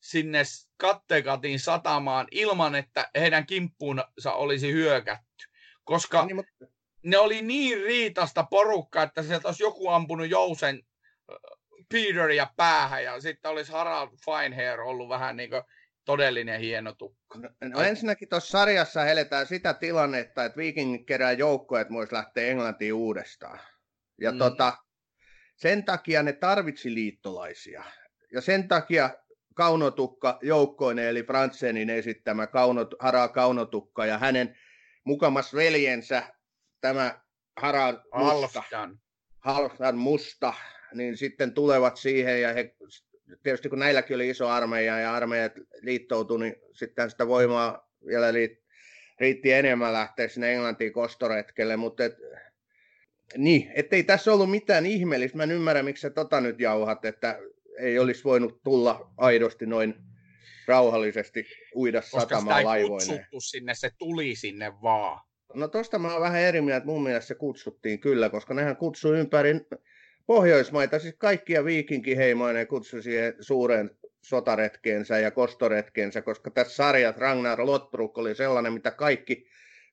[0.00, 0.42] sinne
[0.76, 5.44] kattekatin satamaan ilman, että heidän kimppuunsa olisi hyökätty.
[5.84, 6.52] Koska niin, mutta
[7.02, 10.82] ne oli niin riitasta porukka, että sieltä olisi joku ampunut Jousen
[11.92, 15.62] Peteria päähän ja sitten olisi Harald Finehair ollut vähän niin kuin
[16.04, 17.38] todellinen hieno tukka.
[17.38, 22.46] No, no ensinnäkin tuossa sarjassa eletään sitä tilannetta, että Vikingit kerää joukkoja, että voisi lähteä
[22.46, 23.60] Englantiin uudestaan.
[24.20, 24.38] Ja mm.
[24.38, 24.72] tota,
[25.56, 27.84] sen takia ne tarvitsi liittolaisia.
[28.32, 29.10] Ja sen takia
[29.54, 34.56] Kaunotukka joukkoinen, eli Fransenin esittämä Kaunot, Hara Kaunotukka ja hänen
[35.04, 36.22] mukamas veljensä
[36.80, 37.20] tämä
[37.56, 38.62] Harald Musta,
[39.38, 40.54] Halfdan Musta,
[40.94, 42.74] niin sitten tulevat siihen ja he,
[43.42, 48.26] tietysti kun näilläkin oli iso armeija ja armeijat liittoutui, niin sitten sitä voimaa vielä
[49.20, 52.16] riitti enemmän lähteä sinne Englantiin kostoretkelle, mutta et,
[53.36, 55.36] niin, ettei tässä ollut mitään ihmeellistä.
[55.36, 57.38] Mä en ymmärrä, miksi sä tota nyt jauhat, että
[57.78, 59.94] ei olisi voinut tulla aidosti noin
[60.66, 62.64] rauhallisesti uida satamaan.
[62.64, 65.20] Koska sitä ei sinne, se tuli sinne vaan.
[65.54, 69.18] No tosta mä oon vähän eri mieltä, mun mielestä se kutsuttiin kyllä, koska nehän kutsui
[69.18, 69.60] ympäri
[70.26, 73.90] Pohjoismaita, siis kaikkia viikinkiheimoja kutsui siihen suureen
[74.22, 79.46] sotaretkeensä ja kostoretkeensä, koska tässä sarjat Ragnar Lotbruk oli sellainen, mitä kaikki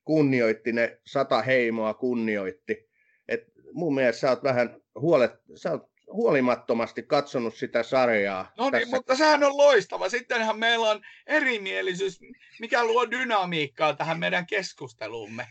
[0.04, 2.88] kunnioitti, ne sata heimoa kunnioitti.
[3.28, 8.52] Et mun mielestä sä oot vähän huolet, sä oot huolimattomasti katsonut sitä sarjaa.
[8.58, 10.08] No niin, mutta sehän on loistava.
[10.08, 12.20] Sittenhän meillä on erimielisyys,
[12.60, 15.46] mikä luo dynamiikkaa tähän meidän keskusteluumme.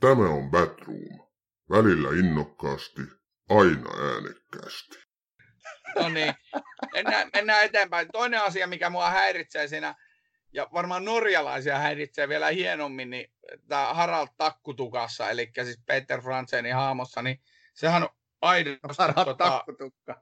[0.00, 1.28] Tämä on Batroom.
[1.70, 3.02] Välillä innokkaasti,
[3.48, 4.98] aina äänekkäästi.
[5.96, 6.34] No niin,
[6.92, 8.08] mennään, mennään eteenpäin.
[8.12, 9.94] Toinen asia, mikä mua häiritsee siinä,
[10.52, 13.32] ja varmaan norjalaisia häiritsee vielä hienommin, niin
[13.68, 17.40] tämä Harald Takkutukassa, eli siis Peter Fransenin haamossa, niin
[17.78, 18.08] sehän on
[18.40, 18.80] aidosti...
[18.98, 20.20] Harald tota, Takkutukka.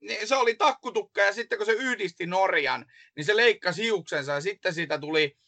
[0.00, 4.40] Niin, se oli takkutukka, ja sitten kun se yhdisti Norjan, niin se leikkasi hiuksensa, ja
[4.40, 5.38] sitten siitä tuli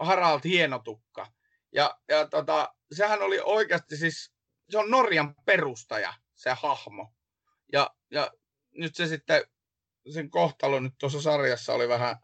[0.00, 1.26] Harald Hienotukka.
[1.72, 4.32] Ja, ja tota, sehän oli oikeasti siis,
[4.70, 7.14] se on Norjan perustaja, se hahmo.
[7.72, 8.30] Ja, ja
[8.70, 9.44] nyt se sitten,
[10.12, 12.16] sen kohtalo nyt tuossa sarjassa oli vähän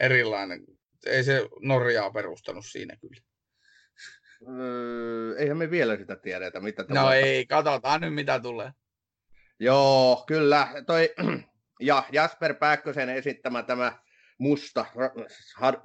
[0.00, 0.64] erilainen.
[1.06, 3.31] Ei se Norjaa perustanut siinä kyllä.
[4.48, 7.20] Öö, eihän me vielä sitä tiedetä, mitä No tulee.
[7.20, 8.70] ei, katsotaan nyt mitä tulee.
[9.60, 10.68] Joo, kyllä.
[10.86, 11.14] Toi,
[11.80, 13.98] ja Jasper Pääkkösen esittämä tämä
[14.38, 14.86] musta,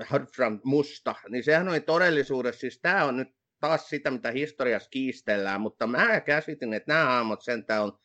[0.07, 3.27] Hardfront musta, niin sehän oli todellisuudessa, siis tämä on nyt
[3.59, 7.99] taas sitä, mitä historiassa kiistellään, mutta mä käsitin, että nämä hahmot sentään on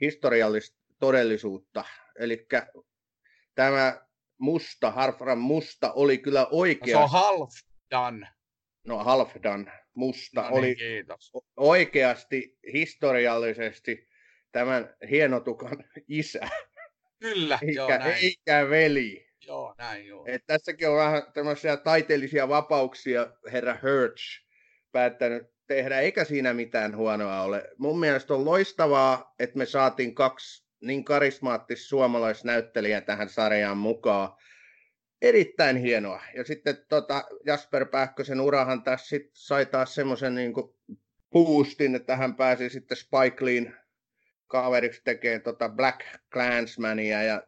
[0.00, 1.84] historiallista todellisuutta.
[2.18, 2.46] Eli
[3.54, 4.00] tämä
[4.38, 6.96] musta, Harfran musta oli kyllä oikea.
[6.98, 8.28] Se on Halfdan.
[8.86, 11.32] No Halfdan musta no niin, oli kiitos.
[11.56, 14.08] oikeasti historiallisesti
[14.52, 16.48] tämän hienotukan isä.
[17.20, 18.14] Kyllä, eikä, joo, näin.
[18.22, 19.26] eikä veli.
[19.46, 20.24] Joo, näin joo.
[20.26, 24.46] Et tässäkin on vähän tämmöisiä taiteellisia vapauksia herra Hirsch
[24.92, 27.70] päättänyt tehdä, eikä siinä mitään huonoa ole.
[27.78, 34.28] Mun mielestä on loistavaa, että me saatiin kaksi niin karismaattista suomalaisnäyttelijää tähän sarjaan mukaan.
[35.28, 36.22] Erittäin hienoa.
[36.34, 40.52] Ja sitten tota, Jasper Pähkösen urahan tässä sit sai taas semmoisen niin
[41.32, 43.74] boostin, että hän pääsi sitten Spike Leein
[44.46, 46.00] kaveriksi tekemään tota Black
[46.32, 47.42] Clansmania ja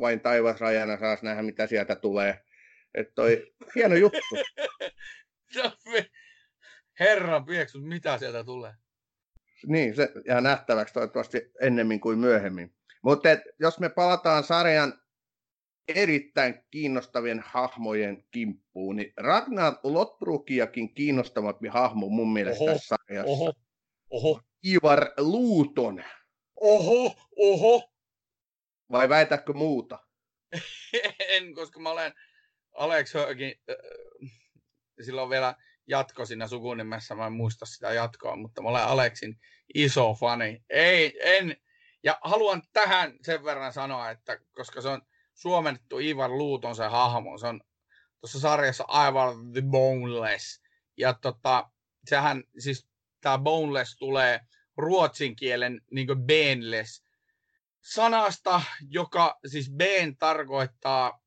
[0.00, 2.44] vain taivasrajana saas nähdä, mitä sieltä tulee.
[2.94, 4.36] Että toi hieno juttu.
[7.00, 8.72] Herran pieksut, mitä sieltä tulee?
[9.66, 12.74] Niin, se jää nähtäväksi toivottavasti ennemmin kuin myöhemmin.
[13.02, 13.28] Mutta
[13.60, 15.00] jos me palataan sarjan
[15.88, 23.32] erittäin kiinnostavien hahmojen kimppuun, niin Ragnar Lotbrukiakin kiinnostavampi hahmo mun mielestä oho, tässä sarjassa.
[23.32, 23.52] Oho,
[24.10, 24.40] oho.
[24.66, 26.04] Ivar Luuton.
[26.60, 27.92] Oho, oho.
[28.90, 29.98] Vai väitäkö muuta?
[31.28, 32.12] en, koska mä olen
[32.74, 33.76] Alex Högin, äh,
[35.04, 35.54] silloin vielä
[35.86, 39.40] jatko siinä sukunimessä, mä en muista sitä jatkoa, mutta mä olen Aleksin
[39.74, 40.64] iso fani.
[40.70, 41.56] Ei, en,
[42.04, 45.02] ja haluan tähän sen verran sanoa, että koska se on
[45.38, 47.60] suomennettu Ivar Luuton se hahmo, se on
[48.20, 50.62] tuossa sarjassa aivan The Boneless.
[50.96, 51.70] Ja tota,
[52.04, 52.88] sehän, siis
[53.20, 54.40] tämä Boneless tulee
[54.76, 57.04] ruotsin kielen niin Benless
[57.80, 61.20] sanasta, joka siis Ben tarkoittaa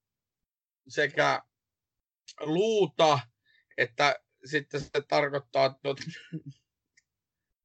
[0.88, 1.44] sekä
[2.40, 3.20] luuta
[3.78, 5.98] että sitten se tarkoittaa tot...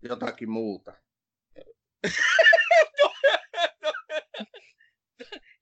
[0.02, 0.92] jotakin muuta.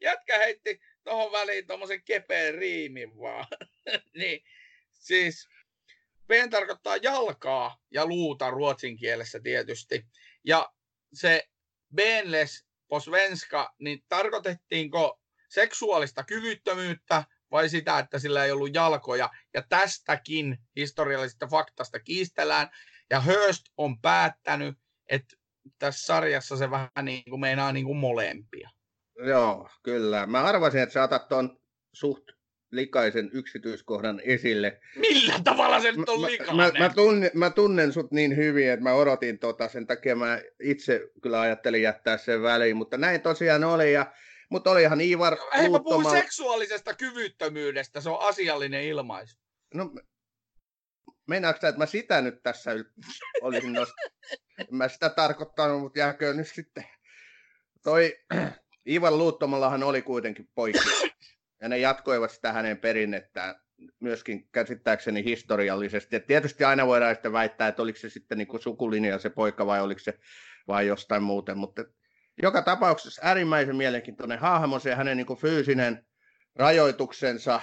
[0.04, 3.46] Jätkä heitti tuohon väliin tuommoisen kepeen riimin vaan.
[4.20, 4.44] niin,
[4.92, 5.48] siis
[6.26, 10.06] pen tarkoittaa jalkaa ja luuta ruotsin kielessä tietysti.
[10.44, 10.72] Ja
[11.14, 11.48] se
[11.94, 19.30] benless på svenska, niin tarkoitettiinko seksuaalista kyvyttömyyttä vai sitä, että sillä ei ollut jalkoja.
[19.54, 22.68] Ja tästäkin historiallisesta faktasta kiistellään.
[23.10, 25.36] Ja Hurst on päättänyt, että
[25.78, 28.70] tässä sarjassa se vähän niin kuin meinaa niin kuin molempia.
[29.18, 30.26] Joo, kyllä.
[30.26, 31.60] Mä arvasin, että saatat tuon
[31.92, 32.24] suht
[32.70, 34.80] likaisen yksityiskohdan esille.
[34.96, 36.56] Millä tavalla se nyt on likainen?
[36.56, 40.16] Mä, mä, mä, tunnen, mä tunnen sut niin hyvin, että mä odotin tota, sen takia
[40.16, 43.92] mä itse kyllä ajattelin jättää sen väliin, mutta näin tosiaan oli.
[43.92, 44.12] Ja
[44.50, 49.38] mutta olihan Ivar Hei, mä puhun seksuaalisesta kyvyttömyydestä, se on asiallinen ilmaisu.
[49.74, 49.90] No,
[51.26, 52.70] meinaatko sä, että mä sitä nyt tässä
[53.42, 53.92] olisin nost...
[54.70, 56.84] mä sitä tarkoittanut, mutta jääkö nyt sitten.
[57.84, 58.18] Toi
[58.88, 60.88] Ivar Luuttomallahan oli kuitenkin poikki.
[61.62, 63.60] Ja ne jatkoivat sitä hänen perinnettä
[64.00, 66.16] myöskin käsittääkseni historiallisesti.
[66.16, 69.80] Et tietysti aina voidaan sitten väittää, että oliko se sitten niin sukulinja se poika vai
[69.80, 70.18] oliko se
[70.68, 71.84] vai jostain muuten, mutta
[72.42, 76.06] joka tapauksessa äärimmäisen mielenkiintoinen hahmo, se hänen niin fyysinen
[76.56, 77.60] rajoituksensa,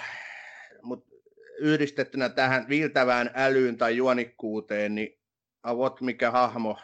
[0.81, 1.11] mutta
[1.59, 5.19] yhdistettynä tähän viiltävään älyyn tai juonikkuuteen, niin
[5.63, 6.79] avot mikä hahmo.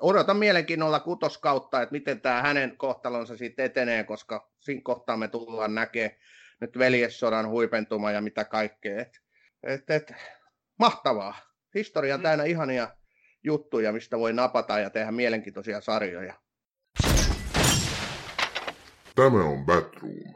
[0.00, 5.74] Odotan mielenkiinnolla kutoskautta, että miten tämä hänen kohtalonsa siitä etenee, koska siinä kohtaa me tullaan
[5.74, 6.16] näkemään
[6.60, 9.00] nyt veljessodan huipentuma ja mitä kaikkea.
[9.00, 9.20] Et,
[9.62, 10.12] et, et,
[10.78, 11.34] mahtavaa.
[11.74, 12.88] Historia täynnä ihania
[13.44, 16.34] juttuja, mistä voi napata ja tehdä mielenkiintoisia sarjoja.
[19.14, 20.34] Tämä on Batroom.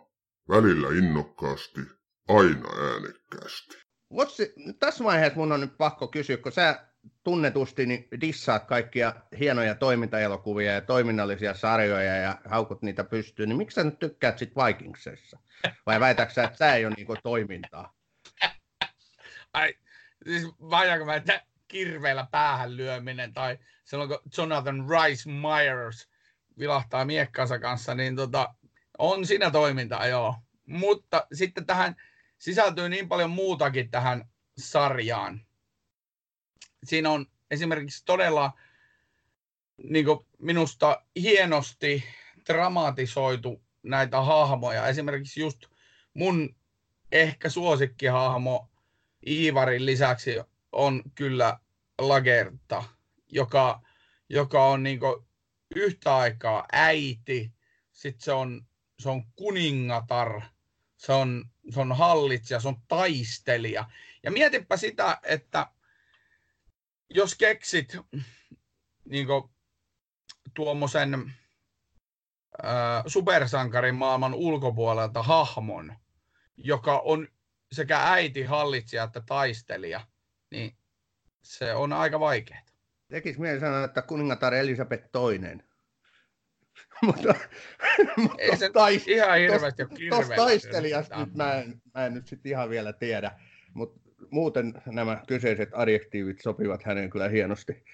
[0.49, 1.81] Välillä innokkaasti,
[2.29, 3.77] aina äänekkäästi.
[4.13, 6.92] Votsi, tässä vaiheessa mun on nyt pakko kysyä, kun sä
[7.25, 13.75] tunnetusti niin dissaat kaikkia hienoja toimintaelokuvia ja toiminnallisia sarjoja ja haukut niitä pystyyn, niin miksi
[13.75, 15.39] sä nyt tykkäät sit Vikingsessa?
[15.87, 17.95] Vai väitätkö sä, että sä ei ole niinku toimintaa?
[19.53, 19.75] Ai,
[20.25, 26.09] siis vajaanko mä, että kirveellä päähän lyöminen tai silloin kun Jonathan Rice Myers
[26.59, 28.55] vilahtaa miekkansa kanssa, niin tota,
[28.99, 30.35] on siinä toimintaa, joo.
[30.67, 31.97] Mutta sitten tähän
[32.39, 34.25] sisältyy niin paljon muutakin tähän
[34.59, 35.47] sarjaan.
[36.85, 38.53] Siinä on esimerkiksi todella
[39.85, 40.07] niin
[40.39, 42.05] minusta hienosti
[42.49, 44.87] dramatisoitu näitä hahmoja.
[44.87, 45.65] Esimerkiksi just
[46.15, 46.57] mun
[47.13, 48.69] ehkä suosikkihahmo
[49.27, 50.37] Iivarin lisäksi
[50.73, 51.59] on kyllä
[51.99, 52.85] Lagerta,
[53.29, 53.81] joka,
[54.29, 55.01] joka on niin
[55.77, 57.53] yhtä aikaa äiti,
[57.93, 58.67] sitten se on,
[58.99, 60.43] se on kuningatar,
[60.97, 63.85] se on, se on hallitsija, se on taistelija.
[64.23, 65.67] Ja mietipä sitä, että
[67.15, 67.97] jos keksit
[69.05, 69.27] niin
[70.55, 71.33] tuommoisen
[73.07, 75.97] supersankarin maailman ulkopuolelta hahmon,
[76.57, 77.29] joka on
[77.73, 80.07] sekä äiti, hallitsija että taistelija,
[80.51, 80.77] niin
[81.43, 82.61] se on aika vaikeaa.
[83.09, 85.65] Tekis mieli sanoa, että kuningatar Elisabeth toinen.
[87.03, 87.35] mutta,
[88.17, 92.51] mutta Ei se tais, ihan hirveästi Tuosta taistelijasta nyt mä en, mä en nyt sitten
[92.51, 93.41] ihan vielä tiedä,
[93.75, 97.85] mutta muuten nämä kyseiset adjektiivit sopivat hänen kyllä hienosti.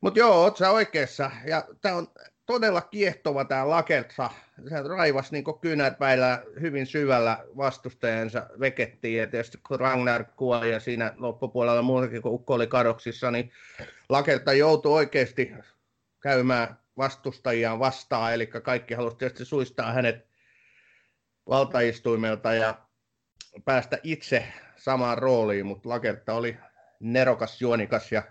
[0.00, 1.30] Mutta joo, oot sä oikeassa.
[1.44, 2.08] Ja tämä on
[2.46, 4.30] todella kiehtova tämä Lakertsa.
[4.68, 9.18] Se raivas niin kyynärpäillä hyvin syvällä vastustajansa vekettiin.
[9.18, 13.52] Ja tietysti kun Ragnar kuoli ja siinä loppupuolella muutenkin, kun Ukko oli kadoksissa, niin
[14.08, 15.52] Lakerta joutui oikeasti
[16.20, 18.34] käymään vastustajiaan vastaan.
[18.34, 20.26] Eli kaikki halusivat tietysti suistaa hänet
[21.48, 22.87] valtaistuimelta ja
[23.64, 26.56] päästä itse samaan rooliin, mutta Lakerta oli
[27.00, 28.22] nerokas, juonikas ja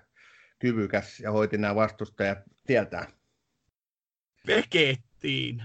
[0.59, 3.07] kyvykäs ja hoiti nämä vastustajat tietää
[4.47, 5.63] vekettiin.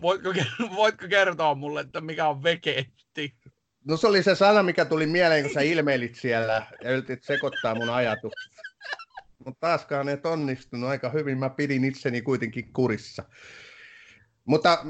[0.00, 0.34] Voitko,
[0.76, 3.34] voitko kertoa mulle, että mikä on veketti?
[3.84, 7.74] No se oli se sana, mikä tuli mieleen, kun sä ilmeilit siellä ja yritit sekoittaa
[7.74, 8.52] mun ajatukset.
[9.44, 11.38] Mutta taaskaan et onnistunut aika hyvin.
[11.38, 13.24] Mä pidin itseni kuitenkin kurissa.
[14.44, 14.86] Mutta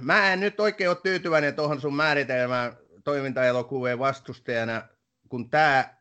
[0.00, 4.82] mä en nyt oikein ole tyytyväinen tuohon sun määritelmään toimintaelokuvien vastustajana,
[5.28, 5.94] kun tämä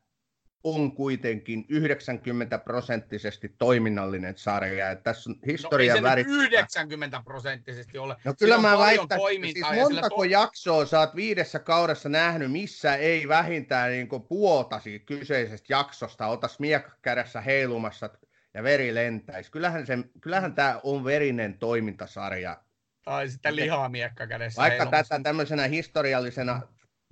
[0.64, 4.92] on kuitenkin 90 prosenttisesti toiminnallinen sarja.
[4.92, 8.16] Että tässä on historia no, se 90 prosenttisesti ole.
[8.26, 10.24] No kyllä mä väitän, siis montako to...
[10.24, 16.60] jaksoa sä oot viidessä kaudessa nähnyt, missä ei vähintään niin puolta siitä kyseisestä jaksosta otas
[16.60, 18.10] miekka kädessä heilumassa
[18.54, 19.52] ja veri lentäisi.
[19.52, 22.62] Kyllähän, se, kyllähän tämä on verinen toimintasarja.
[23.06, 25.16] Tai sitten lihaa miekka kädessä Vaikka heilumassa.
[25.16, 26.62] tätä tämmöisenä historiallisena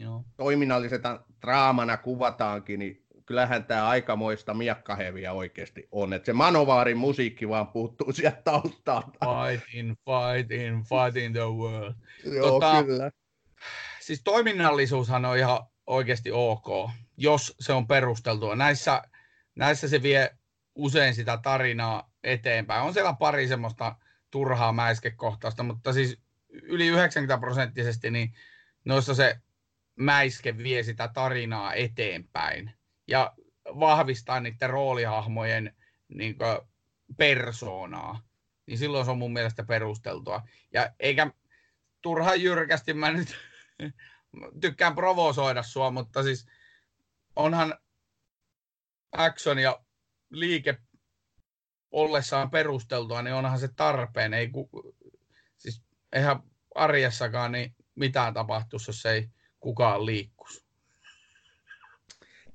[0.01, 0.25] Joo.
[0.37, 6.13] toiminnallisena draamana kuvataankin, niin kyllähän tämä aikamoista miakkaheviä oikeasti on.
[6.13, 9.19] Että se Manovaarin musiikki vaan puuttuu sieltä taustalta.
[9.19, 11.93] Fighting, fighting, fighting the world.
[12.25, 13.11] Joo, tota, kyllä.
[13.99, 18.55] Siis toiminnallisuushan on ihan oikeasti ok, jos se on perusteltua.
[18.55, 19.01] Näissä,
[19.55, 20.29] näissä se vie
[20.75, 22.83] usein sitä tarinaa eteenpäin.
[22.83, 23.95] On siellä pari semmoista
[24.31, 26.17] turhaa mäiskekohtausta, mutta siis
[26.49, 28.33] yli 90 prosenttisesti niin
[28.85, 29.39] noissa se
[29.95, 32.71] mäiske vie sitä tarinaa eteenpäin
[33.07, 33.33] ja
[33.65, 35.75] vahvistaa niiden roolihahmojen
[36.07, 36.57] niin kuin,
[37.17, 38.23] persoonaa,
[38.65, 40.47] niin silloin se on mun mielestä perusteltua.
[40.73, 41.31] Ja eikä
[42.01, 43.35] turha jyrkästi mä nyt
[44.61, 46.47] tykkään provosoida sua, mutta siis
[47.35, 47.75] onhan
[49.11, 49.83] action ja
[50.29, 50.77] liike
[51.91, 54.33] ollessaan perusteltua, niin onhan se tarpeen.
[54.33, 54.69] Ei ku,
[55.57, 56.39] siis eihän
[56.75, 59.29] arjessakaan niin mitään tapahtuisi, jos ei
[59.61, 60.65] kukaan liikkuisi.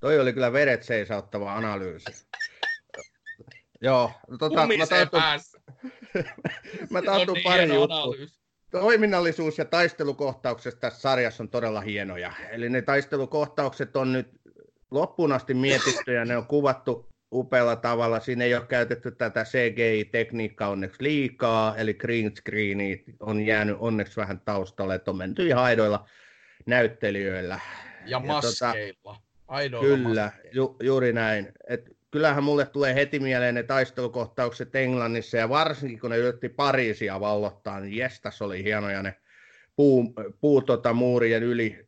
[0.01, 2.27] Toi oli kyllä veret seisauttava analyysi.
[3.81, 5.21] Joo, no tota, mä tartun,
[6.90, 8.14] mä tartun niin pari juttua.
[8.71, 12.33] Toiminnallisuus ja taistelukohtaukset tässä sarjassa on todella hienoja.
[12.50, 14.29] Eli ne taistelukohtaukset on nyt
[14.90, 18.21] loppuun asti mietitty ja ne on kuvattu upealla tavalla.
[18.21, 24.40] Siinä ei ole käytetty tätä CGI-tekniikkaa onneksi liikaa, eli green screenit on jäänyt onneksi vähän
[24.40, 26.09] taustalle, että on menty ihan aidoilla
[26.67, 27.60] näyttelijöillä.
[28.00, 28.94] Ja, ja tota- maskeilla.
[29.02, 31.52] Tota, Aidolla Kyllä, ju, juuri näin.
[31.69, 37.21] Et kyllähän mulle tulee heti mieleen ne taistelukohtaukset Englannissa, ja varsinkin kun ne yritti Pariisia
[37.21, 39.14] vallottaa, niin jestas oli hienoja ne
[39.77, 41.87] puu, puu tota, muurien yli,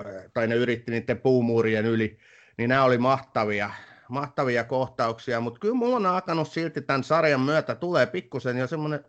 [0.00, 2.18] äh, tai ne yritti niiden puumuurien yli,
[2.56, 3.70] niin nämä oli mahtavia.
[4.08, 9.04] mahtavia kohtauksia, mutta kyllä mulla on alkanut silti tämän sarjan myötä tulee pikkusen jo semmoinen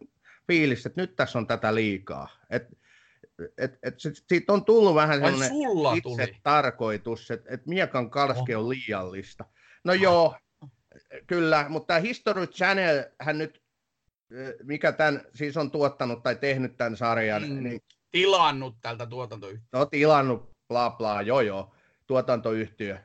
[0.48, 2.28] fiilis, että nyt tässä on tätä liikaa.
[2.50, 2.78] Et,
[3.58, 3.96] et, et,
[4.28, 5.52] siitä on tullut vähän semmoinen
[5.98, 9.46] itse tarkoitus, että et Miekan kalski on liiallista.
[9.84, 10.36] No joo,
[11.28, 13.62] kyllä, mutta tämä History Channel, hän nyt,
[14.64, 17.82] mikä tämän siis on tuottanut tai tehnyt tämän sarjan, mm, niin...
[18.12, 19.78] Tilannut tältä tuotantoyhtiöltä.
[19.78, 21.76] No tilannut, bla bla, joo joo,
[22.08, 22.98] tuotantoyhtiö.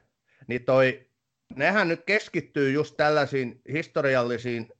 [0.46, 1.08] Niin toi,
[1.56, 4.72] nehän nyt keskittyy just tällaisiin historiallisiin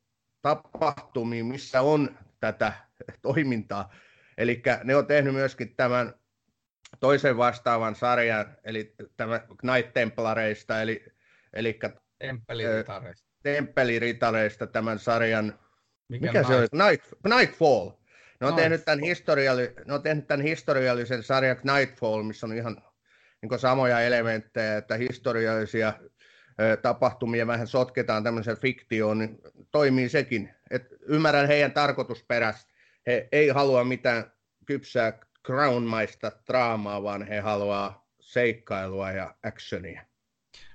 [0.42, 2.72] tapahtumiin, missä on tätä
[3.22, 3.94] toimintaa.
[4.38, 6.14] Eli ne on tehnyt myöskin tämän
[7.00, 11.04] toisen vastaavan sarjan, eli tämä Knight Templareista, eli,
[11.52, 11.78] eli
[12.18, 13.28] Temppeliritareista.
[13.42, 15.58] Temppeliritareista tämän sarjan,
[16.08, 16.66] mikä, mikä se oli?
[16.72, 17.90] Night, Nightfall.
[18.40, 22.82] Ne on, tehnyt tämän historialli, ne on tehnyt tämän historiallisen sarjan Nightfall, missä on ihan
[23.42, 25.92] niin samoja elementtejä, että historiallisia
[26.82, 29.38] tapahtumia vähän sotketaan tämmöisen fiktioon, niin
[29.70, 30.54] toimii sekin.
[30.70, 32.67] Et ymmärrän heidän tarkoitusperästä.
[33.08, 34.32] He ei halua mitään
[34.66, 35.12] kypsää
[35.46, 40.06] crownmaista draamaa, vaan he haluaa seikkailua ja actionia.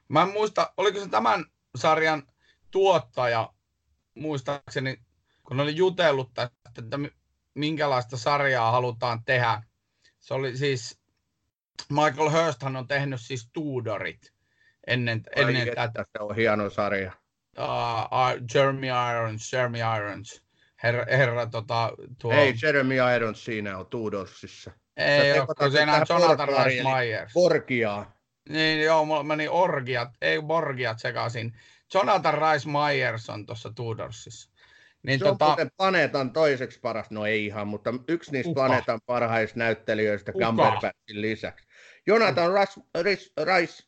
[0.07, 2.23] Mä en muista, oliko se tämän sarjan
[2.71, 3.53] tuottaja,
[4.15, 5.01] muistaakseni,
[5.43, 6.99] kun oli jutellut tästä, että
[7.53, 9.63] minkälaista sarjaa halutaan tehdä.
[10.19, 10.99] Se oli siis,
[11.89, 14.33] Michael Hursthan on tehnyt siis Tudorit
[14.87, 16.05] ennen, ennen tätä.
[16.17, 17.11] Se on hieno sarja.
[17.57, 20.43] Uh, Jeremy Irons, Jeremy Irons.
[20.83, 22.33] Herra, herra tota, tuo...
[22.33, 24.71] Ei, Jeremy Irons siinä on Tudorsissa.
[24.97, 27.33] Ei ole, kun siinä on Jonathan Rice Myers.
[27.33, 28.17] Borgiaa.
[28.49, 31.59] Niin, joo, mulla meni orgiat, ei Borgiat sekaisin.
[31.93, 34.49] Jonathan Rice Myers on tuossa Tudorsissa.
[35.03, 35.45] Niin se tota...
[35.45, 38.61] on planeetan toiseksi paras, no ei ihan, mutta yksi niistä Kuka?
[38.61, 41.67] planeetan parhaista näyttelijöistä Cumberbatchin lisäksi.
[42.07, 42.51] Jonathan
[43.03, 43.83] Rice...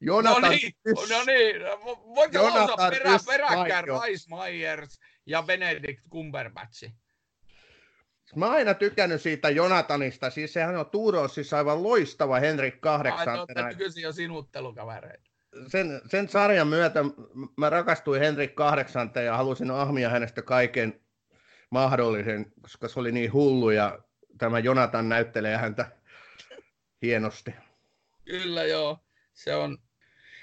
[0.00, 1.56] Jonathan no niin, no niin.
[2.14, 6.90] Voitko lausua perä, peräkkäin Rice Myers ja Benedict Cumberbatch?
[8.36, 13.38] Mä oon aina tykännyt siitä Jonathanista, siis sehän on Tuudosissa aivan loistava Henrik kahdeksan.
[13.38, 15.30] Ai, te jo sinuttelukavereita.
[15.66, 17.04] Sen, sen sarjan myötä
[17.56, 21.00] mä rakastuin Henrik kahdeksanteen ja halusin ahmia hänestä kaiken
[21.70, 23.98] mahdollisen, koska se oli niin hullu ja
[24.38, 25.90] tämä Jonathan näyttelee häntä
[27.02, 27.54] hienosti.
[28.24, 28.98] Kyllä joo,
[29.32, 29.78] se on.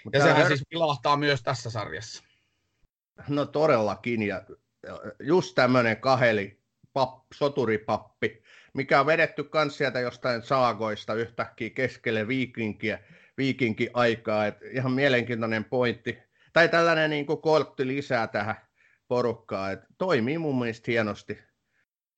[0.04, 0.48] Mutta ja sehän her...
[0.48, 2.24] siis pilahtaa myös tässä sarjassa.
[3.28, 4.42] No todellakin, ja
[5.20, 6.60] just tämmöinen kaheli
[6.94, 13.00] pap, soturipappi, mikä on vedetty kans sieltä jostain saagoista yhtäkkiä keskelle viikinkiä,
[13.38, 14.48] viikinki-aikaa.
[14.48, 16.18] Et ihan mielenkiintoinen pointti.
[16.54, 18.56] Tai tällainen niin kuin koltti lisää tähän
[19.08, 19.74] porukkaan.
[19.74, 21.40] Et toimii mun mielestä hienosti.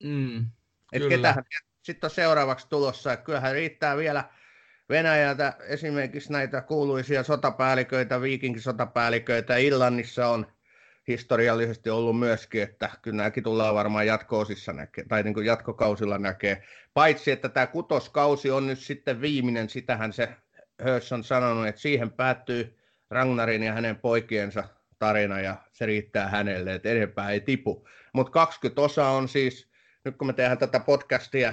[0.02, 0.46] Mm,
[0.92, 1.44] et ketähän
[1.82, 3.12] sitten on seuraavaksi tulossa.
[3.12, 4.24] Et kyllähän riittää vielä
[4.88, 9.56] Venäjältä esimerkiksi näitä kuuluisia sotapäälliköitä, viikinkisotapäälliköitä.
[9.56, 10.51] Illannissa on
[11.08, 16.62] historiallisesti ollut myöskin, että kyllä nämäkin tullaan varmaan jatko-osissa näkee, tai niin kuin jatkokausilla näkee.
[16.94, 20.28] Paitsi, että tämä kutoskausi on nyt sitten viimeinen, sitähän se
[20.82, 22.78] Hörs on sanonut, että siihen päättyy
[23.10, 24.64] Ragnarin ja hänen poikiensa
[24.98, 27.88] tarina, ja se riittää hänelle, että enempää ei tipu.
[28.12, 29.68] Mutta 20 osa on siis,
[30.04, 31.52] nyt kun me tehdään tätä podcastia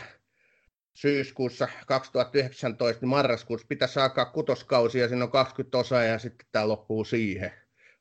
[0.94, 6.68] syyskuussa 2019, niin marraskuussa pitäisi alkaa kutoskausi, ja siinä on 20 osaa, ja sitten tämä
[6.68, 7.52] loppuu siihen.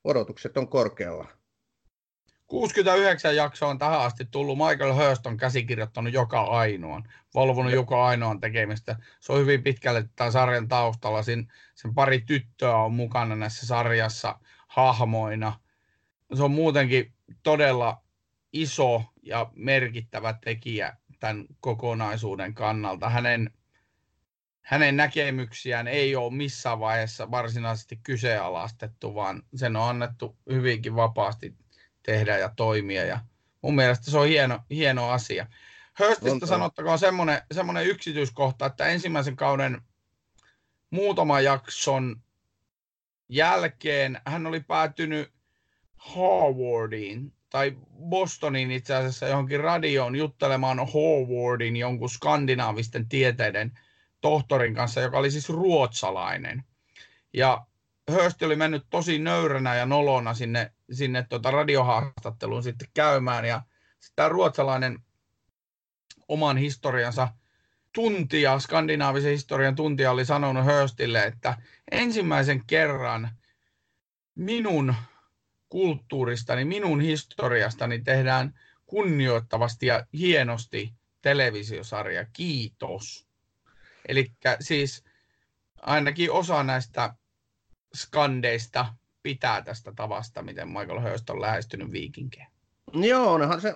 [0.03, 1.38] Odotukset on korkealla.
[2.49, 4.57] 69 jaksoa on tähän asti tullut.
[4.57, 7.03] Michael Hurst on käsikirjoittanut joka ainoan,
[7.35, 8.95] valvonut joka ainoan tekemistä.
[9.19, 11.23] Se on hyvin pitkälle tämän sarjan taustalla.
[11.23, 15.59] Sen, sen pari tyttöä on mukana näissä sarjassa hahmoina.
[16.33, 18.01] Se on muutenkin todella
[18.53, 23.09] iso ja merkittävä tekijä tämän kokonaisuuden kannalta.
[23.09, 23.51] Hänen,
[24.61, 31.55] hänen näkemyksiään ei ole missään vaiheessa varsinaisesti kyseenalaistettu, vaan sen on annettu hyvinkin vapaasti
[32.03, 33.05] tehdä ja toimia.
[33.05, 33.19] Ja
[33.61, 35.47] mun mielestä se on hieno, hieno asia.
[35.99, 39.81] Hurstista sanottakoon semmoinen, semmoinen yksityiskohta, että ensimmäisen kauden
[40.89, 42.21] muutaman jakson
[43.29, 45.31] jälkeen hän oli päätynyt
[45.95, 47.77] Harvardiin tai
[48.09, 53.79] Bostonin itse asiassa johonkin radioon juttelemaan Harvardin jonkun skandinaavisten tieteiden
[54.21, 56.63] tohtorin kanssa, joka oli siis ruotsalainen.
[57.33, 57.65] Ja
[58.11, 63.45] Hurst oli mennyt tosi nöyränä ja nolona sinne, sinne tuota radiohaastatteluun sitten käymään.
[63.45, 63.61] Ja
[64.15, 64.99] tämä ruotsalainen
[66.27, 67.27] oman historiansa
[67.93, 71.57] tuntija, skandinaavisen historian tuntija oli sanonut Hurstille, että
[71.91, 73.29] ensimmäisen kerran
[74.35, 74.95] minun
[75.69, 82.25] kulttuuristani, minun historiastani tehdään kunnioittavasti ja hienosti televisiosarja.
[82.33, 83.27] Kiitos.
[84.07, 85.03] Eli siis
[85.81, 87.13] ainakin osa näistä
[87.95, 88.85] skandeista
[89.23, 92.47] pitää tästä tavasta, miten Michael Hurst on lähestynyt viikinkeen?
[92.93, 93.75] Joo, onhan se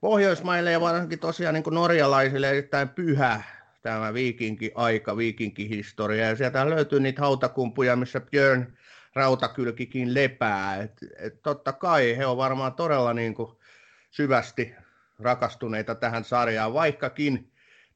[0.00, 3.42] Pohjoismaille ja varsinkin tosiaan niin norjalaisille erittäin pyhä
[3.82, 6.28] tämä viikinki-aika, viikinkihistoria.
[6.28, 8.76] Ja sieltä löytyy niitä hautakumpuja, missä Björn
[9.14, 10.76] rautakylkikin lepää.
[10.76, 13.56] Et, et totta kai he on varmaan todella niin kuin
[14.10, 14.74] syvästi
[15.18, 17.49] rakastuneita tähän sarjaan, vaikkakin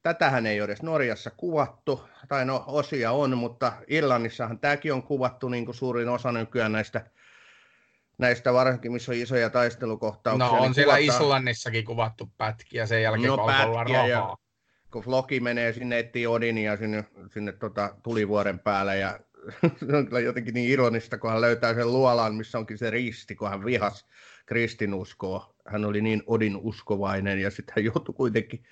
[0.05, 5.49] tätähän ei ole edes Norjassa kuvattu, tai no osia on, mutta Irlannissahan tämäkin on kuvattu
[5.49, 7.05] niin kuin suurin osa nykyään näistä
[8.17, 10.47] näistä varsinkin, missä on isoja taistelukohtauksia.
[10.47, 11.21] No on niin siellä kuvataan...
[11.21, 14.07] Islannissakin kuvattu pätkiä sen jälkeen, no, kun rahaa.
[14.07, 14.37] Ja,
[14.91, 19.19] kun Floki menee sinne etsiä Odinia sinne, sinne tota, tulivuoren päälle ja
[19.89, 23.35] se on kyllä jotenkin niin ironista, kun hän löytää sen luolan, missä onkin se risti,
[23.35, 24.05] kun hän vihas
[24.45, 25.55] kristinuskoa.
[25.67, 28.65] Hän oli niin Odin uskovainen ja sitten hän joutui kuitenkin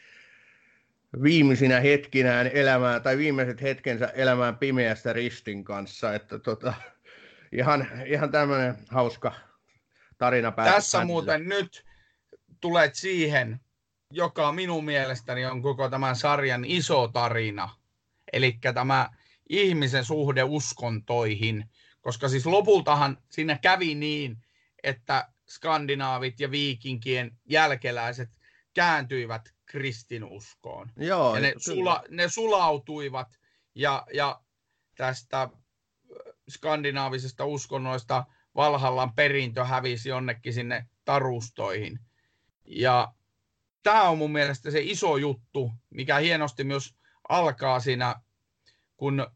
[1.23, 6.73] viimeisinä hetkinään elämään, tai viimeiset hetkensä elämään pimeästä ristin kanssa, että tota,
[7.51, 9.33] ihan, ihan tämmöinen hauska
[10.17, 11.13] tarina Tässä hänelle.
[11.13, 11.85] muuten nyt
[12.61, 13.59] tulet siihen,
[14.11, 17.69] joka minun mielestäni on koko tämän sarjan iso tarina.
[18.33, 19.09] Eli tämä
[19.49, 21.69] ihmisen suhde uskontoihin.
[22.01, 24.37] Koska siis lopultahan siinä kävi niin,
[24.83, 28.29] että skandinaavit ja viikinkien jälkeläiset
[28.73, 30.91] kääntyivät kristinuskoon.
[30.97, 33.27] Joo, ja ne, sula, ne sulautuivat
[33.75, 34.41] ja, ja
[34.95, 35.49] tästä
[36.49, 41.99] skandinaavisesta uskonnoista Valhallan perintö hävisi jonnekin sinne tarustoihin.
[42.65, 43.13] Ja
[43.83, 46.95] tämä on mun mielestä se iso juttu, mikä hienosti myös
[47.29, 48.15] alkaa siinä,
[48.97, 49.27] kun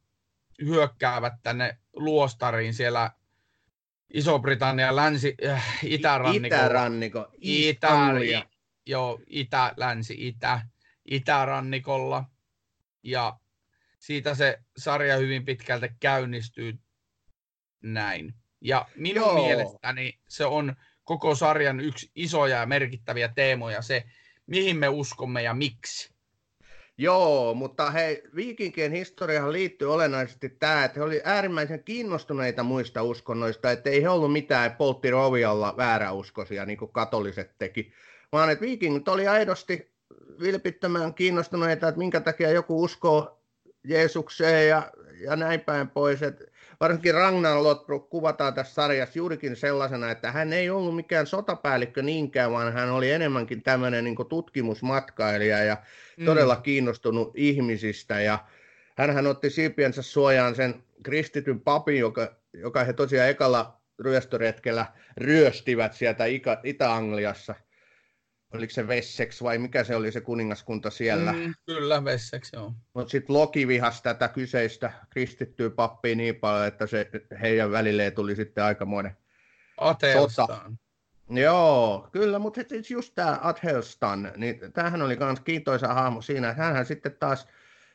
[0.62, 3.12] hyökkäävät tänne luostariin siellä
[4.14, 6.64] Iso-Britannian länsi, äh, itärannikolla.
[6.64, 8.46] Itäranniko, Itä,
[8.88, 10.62] joo, itä, länsi, itä,
[11.06, 12.24] itärannikolla.
[13.04, 13.40] Ja
[14.00, 16.80] siitä se sarja hyvin pitkälti käynnistyy
[17.82, 18.34] näin.
[18.62, 19.46] Ja minun Joo.
[19.46, 24.04] mielestäni se on koko sarjan yksi isoja ja merkittäviä teemoja se,
[24.48, 26.18] mihin me uskomme ja miksi.
[27.00, 33.72] Joo, mutta hei, viikinkien historiaan liittyy olennaisesti tämä, että he olivat äärimmäisen kiinnostuneita muista uskonnoista,
[33.72, 37.94] että ei he ollut mitään poltti rovialla vääräuskoisia, niin kuin katoliset teki,
[38.32, 39.92] vaan että viikingit oli aidosti
[40.40, 43.42] vilpittömän kiinnostuneita, että minkä takia joku uskoo
[43.84, 46.24] Jeesukseen ja, ja näin päin pois.
[46.24, 46.46] Että
[46.80, 52.52] varsinkin Ragnar Lothbrok kuvataan tässä sarjassa juurikin sellaisena, että hän ei ollut mikään sotapäällikkö niinkään,
[52.52, 55.78] vaan hän oli enemmänkin tämmöinen niin tutkimusmatkailija ja
[56.18, 56.26] mm.
[56.26, 58.22] todella kiinnostunut ihmisistä.
[58.22, 58.40] Ja
[58.98, 64.86] hän otti siipiensä suojaan sen kristityn papin, joka, joka he tosiaan ekalla ryöstöretkellä
[65.18, 66.24] ryöstivät sieltä
[66.64, 67.56] Itä-Angliassa–
[68.54, 71.34] oliko se Wessex vai mikä se oli se kuningaskunta siellä.
[71.34, 72.74] Mm, kyllä, Wessex, joo.
[72.94, 77.10] Mutta sitten Loki vihasi tätä kyseistä kristittyä pappia niin paljon, että se
[77.42, 79.18] heidän välilleen tuli sitten aikamoinen
[79.78, 80.80] Ateostan.
[81.30, 86.86] Joo, kyllä, mutta just tämä Athelstan, niin tämähän oli myös kiintoisa hahmo siinä, että hänhän
[86.86, 87.48] sitten taas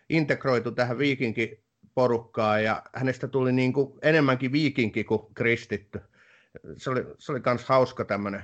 [0.09, 6.01] integroitu tähän viikinkiporukkaan ja hänestä tuli niin kuin enemmänkin viikinki kuin kristitty.
[6.77, 8.43] Se oli, se oli myös hauska tämmöinen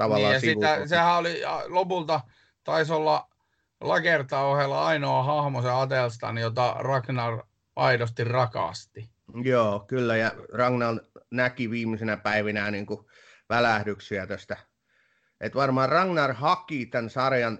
[0.00, 2.20] tavallaan niin, ja sitä, sehän oli lopulta,
[2.64, 3.28] taisi olla
[3.80, 7.42] Lagerta ohella ainoa hahmo se Atelstan, jota Ragnar
[7.76, 9.10] aidosti rakasti.
[9.42, 10.96] Joo, kyllä, ja Ragnar
[11.30, 13.06] näki viimeisenä päivinä niin kuin
[13.48, 14.56] välähdyksiä tästä.
[15.40, 17.58] Et varmaan Ragnar haki tämän sarjan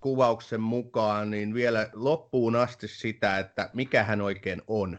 [0.00, 4.98] kuvauksen mukaan niin vielä loppuun asti sitä, että mikä hän oikein on.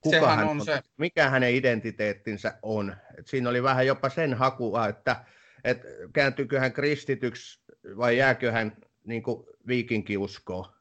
[0.00, 0.82] Kuka hän on, on se.
[0.96, 2.96] Mikä hänen identiteettinsä on.
[3.18, 5.24] Et siinä oli vähän jopa sen hakua, että
[5.64, 7.60] että kääntyykö hän kristityksi
[7.96, 9.22] vai jääkö hän niin
[9.66, 10.72] viikinkiuskoon.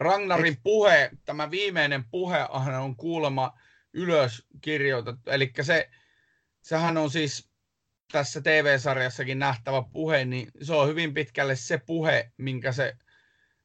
[0.00, 0.60] Ragnarin Et...
[0.62, 2.38] puhe, tämä viimeinen puhe
[2.80, 3.58] on kuulemma
[3.92, 5.30] ylös kirjoitettu.
[5.30, 5.90] Eli se,
[6.60, 7.50] sehän on siis
[8.12, 12.96] tässä TV-sarjassakin nähtävä puhe, niin se on hyvin pitkälle se puhe, minkä se,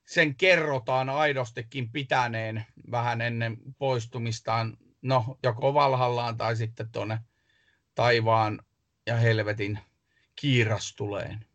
[0.06, 7.20] sen kerrotaan aidostikin pitäneen vähän ennen poistumistaan, no joko Valhallaan tai sitten tuonne
[7.96, 8.60] taivaan
[9.08, 9.80] ja helvetin
[10.36, 11.46] kiirastuleen.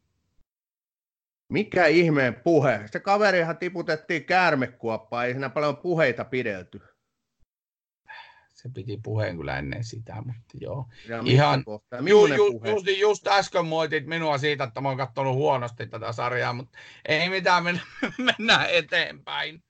[1.48, 2.80] Mikä ihmeen puhe?
[2.86, 6.80] Se kaverihan tiputettiin käärmekuoppaan, ei siinä paljon puheita pidelty.
[8.54, 10.88] Se piti puheen kyllä ennen sitä, mutta joo.
[11.08, 11.64] Ja Ihan,
[12.06, 16.52] ju, ju, just, just äsken moitit minua siitä, että mä oon katsonut huonosti tätä sarjaa,
[16.52, 17.80] mutta ei mitään, mennä,
[18.18, 19.62] mennään eteenpäin.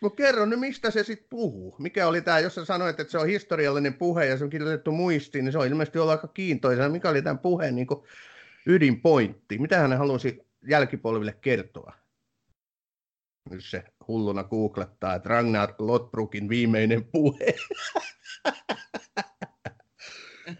[0.00, 1.76] No kerro nyt, mistä se sitten puhuu?
[1.78, 4.92] Mikä oli tämä, jos sä sanoit, että se on historiallinen puhe ja se on kirjoitettu
[4.92, 6.88] muistiin, niin se on ilmeisesti ollut aika kiintoisa.
[6.88, 7.86] Mikä oli tämän puheen niin
[8.66, 9.58] ydinpointti?
[9.58, 10.38] Mitä hän halusi
[10.68, 11.92] jälkipolville kertoa?
[13.50, 17.54] Nyt se hulluna googlettaa, että Ragnar Lotbrukin viimeinen puhe.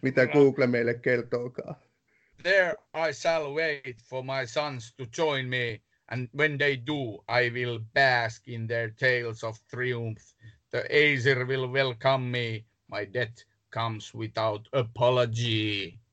[0.02, 1.76] Mitä Google meille kertookaan.
[2.42, 2.74] There
[3.09, 5.80] I shall wait for my sons to join me,
[6.11, 10.22] and when they do, I will bask in their tales of triumph.
[10.70, 12.64] The Aesir will welcome me.
[12.88, 16.03] My death comes without apology.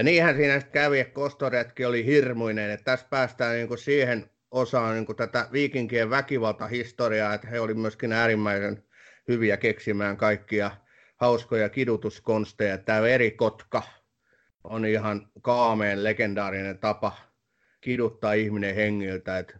[0.00, 2.70] Ja niinhän siinä sitten kävi, että kostoretki oli hirmuinen.
[2.70, 7.80] Että tässä päästään niin kuin siihen osaan niin kuin tätä viikinkien väkivaltahistoriaa, että he olivat
[7.80, 8.84] myöskin äärimmäisen
[9.28, 10.70] hyviä keksimään kaikkia
[11.16, 12.78] hauskoja kidutuskonsteja.
[12.78, 13.82] Tämä verikotka
[14.64, 17.16] on ihan kaameen legendaarinen tapa
[17.80, 19.38] kiduttaa ihminen hengiltä.
[19.38, 19.58] Että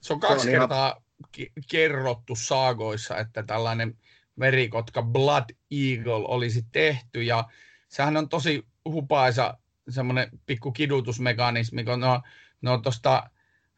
[0.00, 1.02] se on kaksi se on kertaa
[1.38, 1.50] ihan...
[1.70, 3.98] kerrottu saagoissa, että tällainen
[4.40, 7.44] verikotka Blood Eagle olisi tehty ja
[7.88, 9.58] sehän on tosi hupaisa
[9.88, 12.22] semmoinen pikku kidutusmekanismi, kun no,
[12.62, 13.30] no tosta,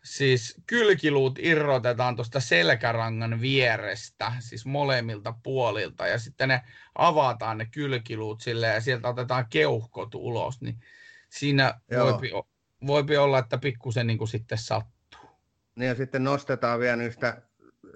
[0.05, 6.61] siis kylkiluut irrotetaan tuosta selkärangan vierestä, siis molemmilta puolilta, ja sitten ne
[6.95, 10.81] avataan ne kylkiluut sille ja sieltä otetaan keuhkot ulos, niin
[11.29, 12.31] siinä voipi,
[12.87, 15.31] voipi olla, että pikkusen niin kuin sitten sattuu.
[15.77, 17.43] Niin ja sitten nostetaan vielä niistä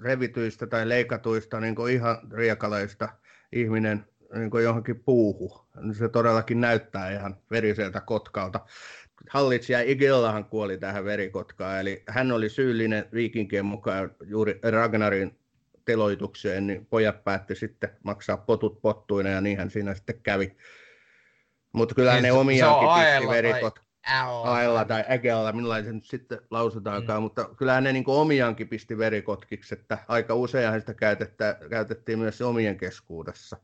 [0.02, 3.08] revityistä tai leikatuista niin kuin ihan riekaleista
[3.52, 5.66] ihminen niin kuin johonkin puuhu.
[5.98, 8.60] Se todellakin näyttää ihan veriseltä kotkalta.
[9.30, 15.38] Hallitsija Igellahan kuoli tähän verikotkaan, eli hän oli syyllinen viikinkien mukaan juuri Ragnarin
[15.84, 20.56] teloitukseen, niin pojat päätti sitten maksaa potut pottuina ja niinhän siinä sitten kävi.
[21.72, 23.80] Mutta kyllä niin, ne omiaankin pisti verikot.
[24.44, 27.22] Aella tai Ägealla, millainen se nyt sitten lausutaankaan, mm.
[27.22, 30.94] mutta kyllähän ne niin omiaankin pisti verikotkiksi, että aika useinhan sitä
[31.70, 33.56] käytettiin myös omien keskuudessa.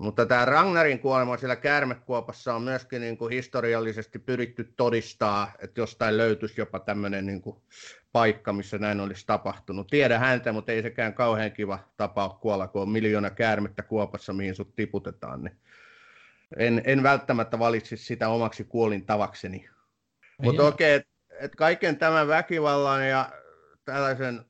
[0.00, 6.16] Mutta tämä Ragnarin kuolema siellä käärmekuopassa on myöskin niin kuin historiallisesti pyritty todistaa, että jostain
[6.16, 7.56] löytyisi jopa tämmöinen niin kuin
[8.12, 9.86] paikka, missä näin olisi tapahtunut.
[9.86, 14.54] Tiedä häntä, mutta ei sekään kauhean kiva tapa kuolla, kun on miljoona käärmettä kuopassa, mihin
[14.54, 15.44] sut tiputetaan.
[15.44, 15.56] Niin
[16.56, 19.68] en, en välttämättä valitsisi sitä omaksi kuolin tavakseni.
[20.42, 23.32] Mutta okei, okay, että et kaiken tämän väkivallan ja
[23.84, 24.44] tällaisen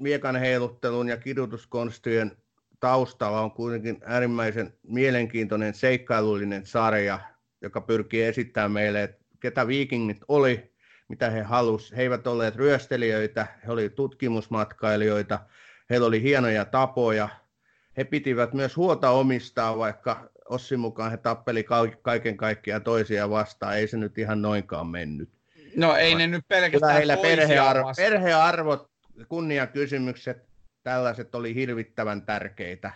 [0.00, 2.41] miekan heiluttelun ja kidutuskonstien
[2.82, 7.20] taustalla on kuitenkin äärimmäisen mielenkiintoinen seikkailullinen sarja,
[7.60, 10.72] joka pyrkii esittämään meille, että ketä viikingit oli,
[11.08, 11.96] mitä he halusivat.
[11.96, 15.38] He eivät olleet ryöstelijöitä, he olivat tutkimusmatkailijoita,
[15.90, 17.28] heillä oli hienoja tapoja.
[17.96, 21.64] He pitivät myös huolta omistaan, vaikka Ossin mukaan he tappeli
[22.02, 23.76] kaiken kaikkiaan toisia vastaan.
[23.76, 25.30] Ei se nyt ihan noinkaan mennyt.
[25.76, 28.90] No ei ne nyt pelkästään heillä perhearvot, perhearvot,
[29.28, 30.51] kunniakysymykset
[30.82, 32.92] tällaiset oli hirvittävän tärkeitä.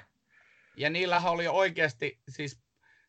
[0.76, 2.61] Ja niillä oli oikeasti siis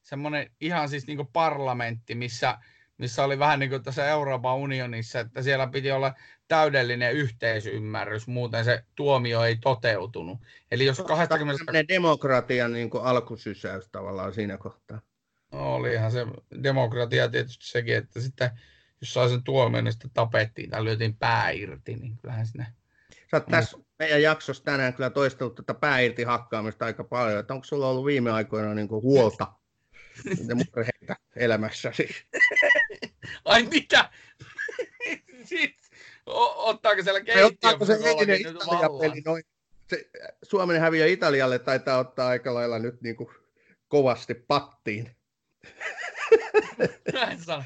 [0.03, 2.57] semmoinen ihan siis niin parlamentti, missä,
[2.97, 6.13] missä oli vähän niin kuin tässä Euroopan unionissa, että siellä piti olla
[6.47, 10.39] täydellinen yhteisymmärrys, muuten se tuomio ei toteutunut.
[10.71, 11.93] Eli jos 20...
[11.93, 15.01] demokratian niin kuin alkusysäys tavallaan siinä kohtaa.
[15.51, 16.25] No, olihan se
[16.63, 18.49] demokratia tietysti sekin, että sitten
[19.01, 22.67] jos sai sen tuomion, niin sitten tapettiin tai lyötiin pää irti, niin kyllähän sinne
[23.31, 27.39] Sä oot tässä meidän jaksossa tänään kyllä toistellut tätä pää irti hakkaamista aika paljon.
[27.39, 29.47] Että onko sulla ollut viime aikoina niin kuin huolta
[30.55, 32.09] murheita elämässäsi?
[33.45, 34.09] Ai mitä?
[35.49, 35.71] siis,
[36.55, 37.45] ottaako siellä keittiö?
[37.45, 39.43] Ottaako se eilinen Italia-peli noin?
[39.89, 40.09] Se,
[40.43, 43.29] Suomen häviö Italialle taitaa ottaa aika lailla nyt niin kuin
[43.87, 45.15] kovasti pattiin.
[47.13, 47.63] mä en sano.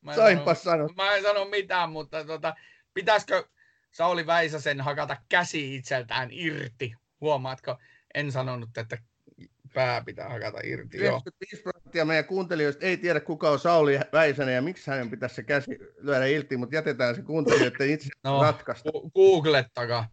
[0.00, 0.88] Mä en sano, sano.
[0.96, 2.54] Mä en sano mitään, mutta tota,
[2.94, 3.44] pitäisikö
[3.92, 6.94] Sauli Väisäsen hakata käsi itseltään irti.
[7.20, 7.78] Huomaatko?
[8.14, 8.98] En sanonut, että
[9.74, 10.96] pää pitää hakata irti.
[10.96, 15.42] 95 prosenttia meidän kuuntelijoista ei tiedä, kuka on Sauli Väisänen ja miksi hänen pitäisi se
[15.42, 18.90] käsi lyödä irti, mutta jätetään se kuuntelijoiden itse no, ratkaista.
[19.14, 20.08] Googlettakaa.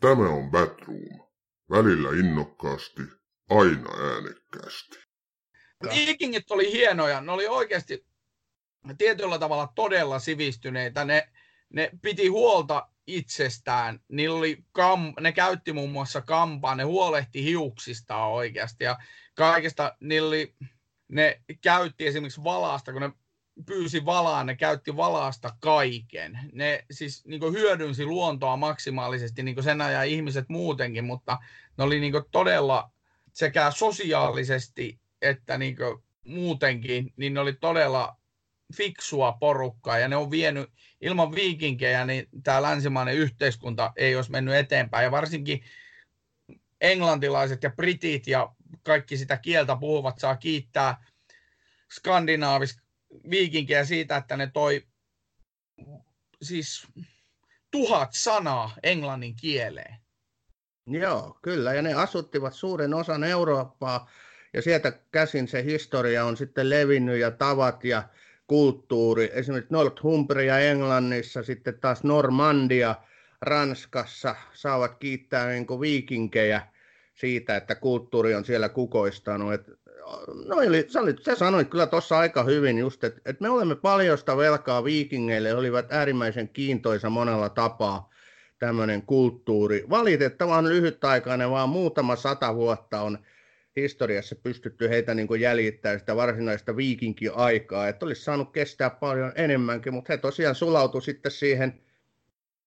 [0.00, 1.28] Tämä on Batroom.
[1.70, 3.02] Välillä innokkaasti,
[3.50, 4.98] aina äänekkäästi.
[5.84, 7.20] Vikingit oli hienoja.
[7.20, 8.07] Ne oli oikeasti
[8.98, 11.04] tietyllä tavalla todella sivistyneitä.
[11.04, 11.28] Ne,
[11.70, 14.00] ne piti huolta itsestään.
[14.30, 18.98] Oli kam, ne käytti muun muassa kampaa, ne huolehti hiuksistaan oikeasti ja
[19.34, 20.54] kaikesta oli,
[21.08, 23.12] ne käytti esimerkiksi valaasta, kun ne
[23.66, 26.38] pyysi valaa, ne käytti valaasta kaiken.
[26.52, 31.38] Ne siis niin hyödynsi luontoa maksimaalisesti, niin sen ajan ihmiset muutenkin, mutta
[31.78, 32.90] ne oli niin todella
[33.32, 35.76] sekä sosiaalisesti että niin
[36.24, 38.17] muutenkin, niin ne oli todella
[38.76, 44.54] fiksua porukkaa ja ne on vienyt ilman viikinkejä, niin tämä länsimainen yhteiskunta ei olisi mennyt
[44.54, 45.04] eteenpäin.
[45.04, 45.64] Ja varsinkin
[46.80, 48.52] englantilaiset ja britit ja
[48.82, 51.04] kaikki sitä kieltä puhuvat saa kiittää
[51.92, 52.80] skandinaavis
[53.30, 54.86] viikinkejä siitä, että ne toi
[56.42, 56.86] siis
[57.70, 59.94] tuhat sanaa englannin kieleen.
[60.86, 61.74] Joo, kyllä.
[61.74, 64.10] Ja ne asuttivat suuren osan Eurooppaa.
[64.54, 68.08] Ja sieltä käsin se historia on sitten levinnyt ja tavat ja
[68.48, 69.30] kulttuuri.
[69.32, 72.94] Esimerkiksi Northumbria Englannissa, sitten taas Normandia
[73.40, 76.62] Ranskassa saavat kiittää niin viikinkejä
[77.14, 79.52] siitä, että kulttuuri on siellä kukoistanut.
[79.52, 79.66] Et,
[80.46, 83.76] no, eli, sä, olit, sä sanoit kyllä tuossa aika hyvin just, että et me olemme
[83.76, 88.10] paljosta velkaa viikingeille, olivat äärimmäisen kiintoisa monella tapaa
[88.58, 89.84] tämmöinen kulttuuri.
[89.90, 93.18] Valitettavan lyhytaikainen, vaan muutama sata vuotta on
[93.80, 99.94] historiassa pystytty heitä niin kuin jäljittämään sitä varsinaista viikinki-aikaa, että olisi saanut kestää paljon enemmänkin,
[99.94, 101.80] mutta he tosiaan sulautu sitten siihen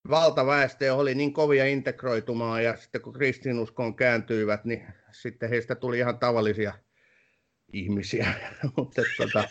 [0.09, 5.97] valtaväestö ja oli niin kovia integroitumaan ja sitten kun kristinuskoon kääntyivät, niin sitten heistä tuli
[5.97, 6.73] ihan tavallisia
[7.73, 8.33] ihmisiä.
[8.77, 9.43] mutta tota...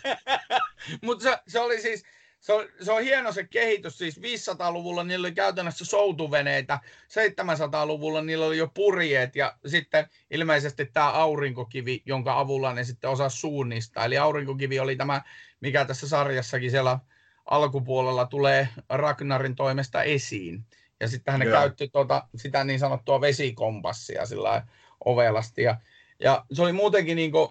[1.03, 2.05] Mut se, se, oli siis,
[2.41, 6.79] se on, se on hieno se kehitys, siis 500-luvulla niillä oli käytännössä soutuveneitä,
[7.09, 13.29] 700-luvulla niillä oli jo purjeet ja sitten ilmeisesti tämä aurinkokivi, jonka avulla ne sitten osaa
[13.29, 14.05] suunnistaa.
[14.05, 15.23] Eli aurinkokivi oli tämä,
[15.61, 16.99] mikä tässä sarjassakin siellä
[17.45, 20.65] alkupuolella tulee Ragnarin toimesta esiin.
[21.01, 24.67] Ja sitten hän käytti tuota, sitä niin sanottua vesikompassia sillä
[25.05, 25.63] ovelasti.
[25.63, 25.77] Ja,
[26.21, 27.49] ja se oli muutenkin niin kuin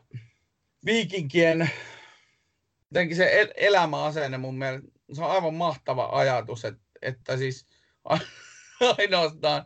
[0.86, 1.70] viikinkien
[2.92, 7.66] jotenkin se el- elämäasenne mun mielestä, se on aivan mahtava ajatus, että, että siis
[8.98, 9.66] ainoastaan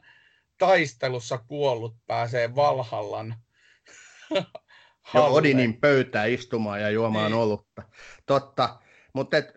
[0.58, 3.36] taistelussa kuollut pääsee Valhallan
[5.14, 7.42] Joo, Odinin pöytään istumaan ja juomaan niin.
[7.42, 7.84] olutta.
[8.26, 8.80] Totta,
[9.14, 9.54] mutta et,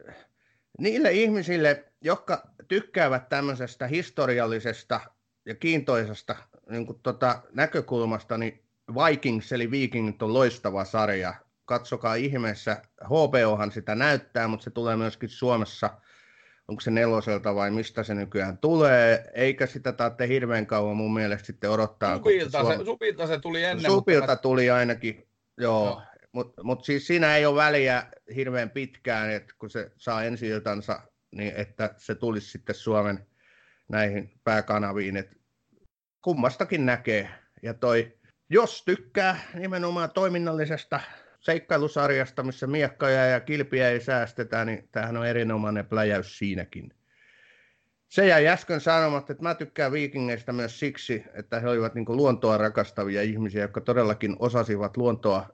[0.78, 5.00] niille ihmisille, jotka tykkäävät tämmöisestä historiallisesta
[5.46, 6.36] ja kiintoisesta
[6.70, 8.64] niin kuin tota, näkökulmasta, niin
[8.94, 11.34] Vikings eli Vikingit on loistava sarja
[11.66, 12.82] katsokaa ihmeessä.
[13.04, 15.90] HBOhan sitä näyttää, mutta se tulee myöskin Suomessa,
[16.68, 21.46] onko se neloselta vai mistä se nykyään tulee, eikä sitä taatte hirveän kauan mun mielestä
[21.46, 22.16] sitten odottaa.
[22.16, 22.78] Supilta, Suom...
[22.78, 23.90] se, supilta se tuli ennen.
[23.90, 24.36] Supilta mutta...
[24.36, 25.84] tuli ainakin, joo.
[25.84, 26.02] No.
[26.32, 31.00] Mutta mut siis siinä ei ole väliä hirveän pitkään, että kun se saa ensi iltansa,
[31.30, 33.26] niin että se tulisi sitten Suomen
[33.88, 35.36] näihin pääkanaviin, että
[36.22, 37.28] kummastakin näkee.
[37.62, 38.18] Ja toi,
[38.50, 41.00] jos tykkää nimenomaan toiminnallisesta
[41.46, 46.94] seikkailusarjasta, missä miekkoja ja kilpiä ei säästetä, niin tämähän on erinomainen pläjäys siinäkin.
[48.08, 52.58] Se jäi äsken sanomatta, että mä tykkään viikingeistä myös siksi, että he olivat niin luontoa
[52.58, 55.46] rakastavia ihmisiä, jotka todellakin osasivat luontoa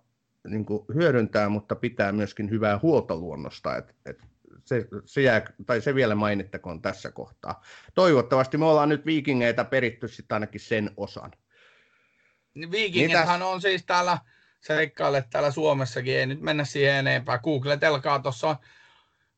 [0.49, 3.77] niin hyödyntää, mutta pitää myöskin hyvää huolta luonnosta.
[3.77, 4.19] Et, et
[4.65, 7.63] se, se, jää, tai se vielä mainittakoon tässä kohtaa.
[7.95, 11.33] Toivottavasti me ollaan nyt viikingeitä peritty sitten ainakin sen osan.
[12.71, 14.19] Viikingithan on siis täällä
[14.63, 17.39] seikkaile täällä Suomessakin, ei nyt mennä siihen enempää.
[17.39, 18.57] Googletelkaa tuossa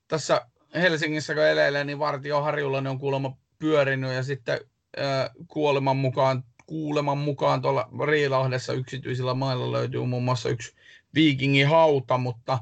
[0.09, 4.61] tässä Helsingissä, kun elelee, niin Vartioharjulla ne on kuulemma pyörinyt ja sitten
[4.99, 10.75] äh, kuoleman mukaan, kuuleman mukaan tuolla Riilahdessa yksityisillä mailla löytyy muun muassa yksi
[11.15, 12.59] viikingin hauta, mutta...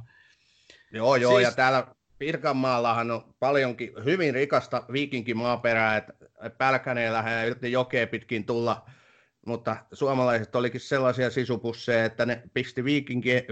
[0.93, 1.43] Joo, joo, siis...
[1.43, 1.87] ja täällä
[2.19, 6.15] Pirkanmaallahan on paljonkin hyvin rikasta viikinkimaaperää, että
[6.59, 7.33] Pälkäneellähän
[7.63, 8.87] ei jokea pitkin tulla
[9.47, 12.85] mutta suomalaiset olikin sellaisia sisupusseja, että ne pisti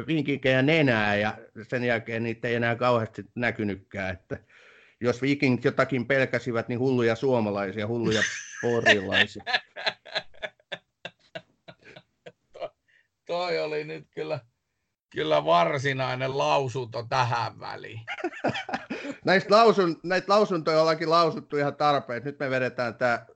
[0.06, 1.38] viikinkejä nenää ja
[1.68, 4.12] sen jälkeen niitä ei enää kauheasti näkynytkään.
[4.14, 4.38] Että
[5.00, 8.22] jos viikingit jotakin pelkäsivät, niin hulluja suomalaisia, hulluja
[8.62, 9.44] porilaisia.
[12.52, 12.74] to,
[13.26, 14.40] toi oli nyt kyllä,
[15.10, 18.00] kyllä varsinainen lausunto tähän väliin.
[19.24, 22.28] näistä, lausun, näitä lausuntoja ollaankin lausuttu ihan tarpeeksi.
[22.28, 23.26] Nyt me vedetään tämä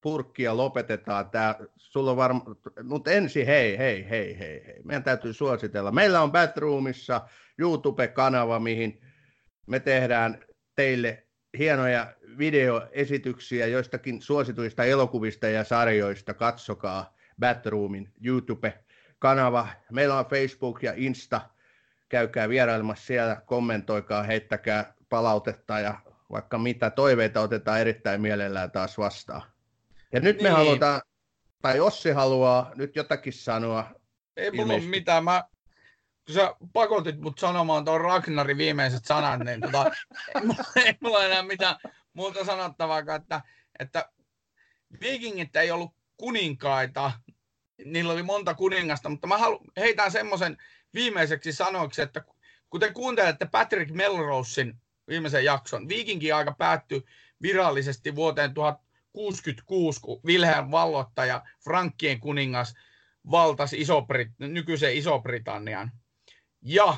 [0.00, 1.54] purkki ja lopetetaan tämä.
[1.76, 2.44] Sulla on varma...
[2.82, 4.82] Mutta ensin hei, hei, hei, hei, hei.
[4.84, 5.92] Meidän täytyy suositella.
[5.92, 7.20] Meillä on Batroomissa
[7.58, 9.00] YouTube-kanava, mihin
[9.66, 10.44] me tehdään
[10.76, 11.26] teille
[11.58, 16.34] hienoja videoesityksiä joistakin suosituista elokuvista ja sarjoista.
[16.34, 19.68] Katsokaa Batroomin YouTube-kanava.
[19.92, 21.40] Meillä on Facebook ja Insta.
[22.08, 25.94] Käykää vierailemassa siellä, kommentoikaa, heittäkää palautetta ja
[26.32, 29.42] vaikka mitä toiveita otetaan erittäin mielellään taas vastaan.
[30.12, 30.42] Ja nyt niin.
[30.42, 31.02] me halutaan,
[31.62, 33.90] tai Ossi haluaa nyt jotakin sanoa.
[34.36, 35.24] Ei mulla ole mitään.
[35.24, 35.44] Mä,
[36.26, 39.84] kun sä pakotit mut sanomaan tuon Ragnarin viimeiset sanat, niin tota,
[40.34, 41.76] ei, mulla, ei mulla enää mitään
[42.12, 43.40] muuta sanottavaa, että,
[43.78, 44.08] että
[45.00, 47.12] vikingit ei ollut kuninkaita,
[47.84, 50.56] niillä oli monta kuningasta, mutta mä halu, heitän semmoisen
[50.94, 52.24] viimeiseksi sanoiksi, että
[52.70, 54.76] kun te kuuntelette Patrick Melrosein
[55.08, 57.04] viimeisen jakson, viikinkin aika päättyi
[57.42, 58.54] virallisesti vuoteen
[59.12, 62.74] 66, kun Wilhelm vallottaja, Frankkien kuningas,
[63.30, 65.90] valtasi Iso-Brit- nykyisen Iso-Britannian.
[66.62, 66.96] Ja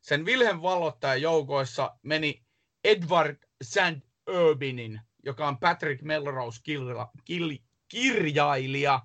[0.00, 2.42] sen Wilhelm vallottajan joukoissa meni
[2.84, 4.06] Edward St.
[4.28, 7.58] Urbinin joka on Patrick Melrose kirja, kil,
[7.88, 9.00] kirjailija,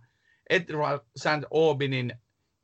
[0.49, 1.45] Edward St.
[1.53, 2.14] Aubinin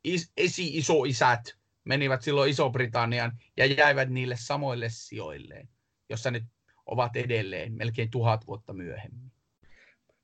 [0.04, 5.68] is, esi-isoisät menivät silloin Iso-Britannian ja jäivät niille samoille sijoilleen,
[6.08, 6.46] jossa ne
[6.86, 9.31] ovat edelleen melkein tuhat vuotta myöhemmin.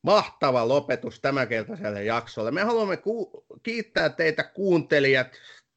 [0.03, 2.51] Mahtava lopetus tämänkeltaiselle jaksolle.
[2.51, 5.28] Me haluamme ku- kiittää teitä kuuntelijat.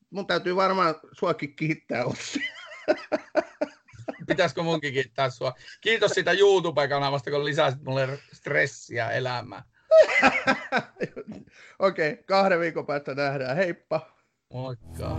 [0.09, 2.39] Mun täytyy varmaan suakin kiittää, Ossi.
[4.28, 5.53] Pitäisikö munkin kiittää sua?
[5.82, 9.63] Kiitos sitä YouTube-kanavasta, kun lisäsit mulle stressiä elämään.
[11.80, 13.57] Okei, okay, kahden viikon päästä nähdään.
[13.57, 14.17] Heippa!
[14.53, 15.17] Moikka!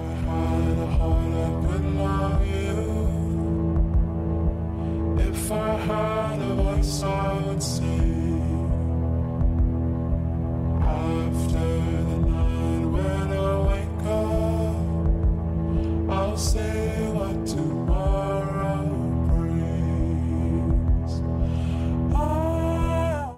[5.28, 8.21] If I had a voice, I would sing.
[10.94, 11.21] Oh.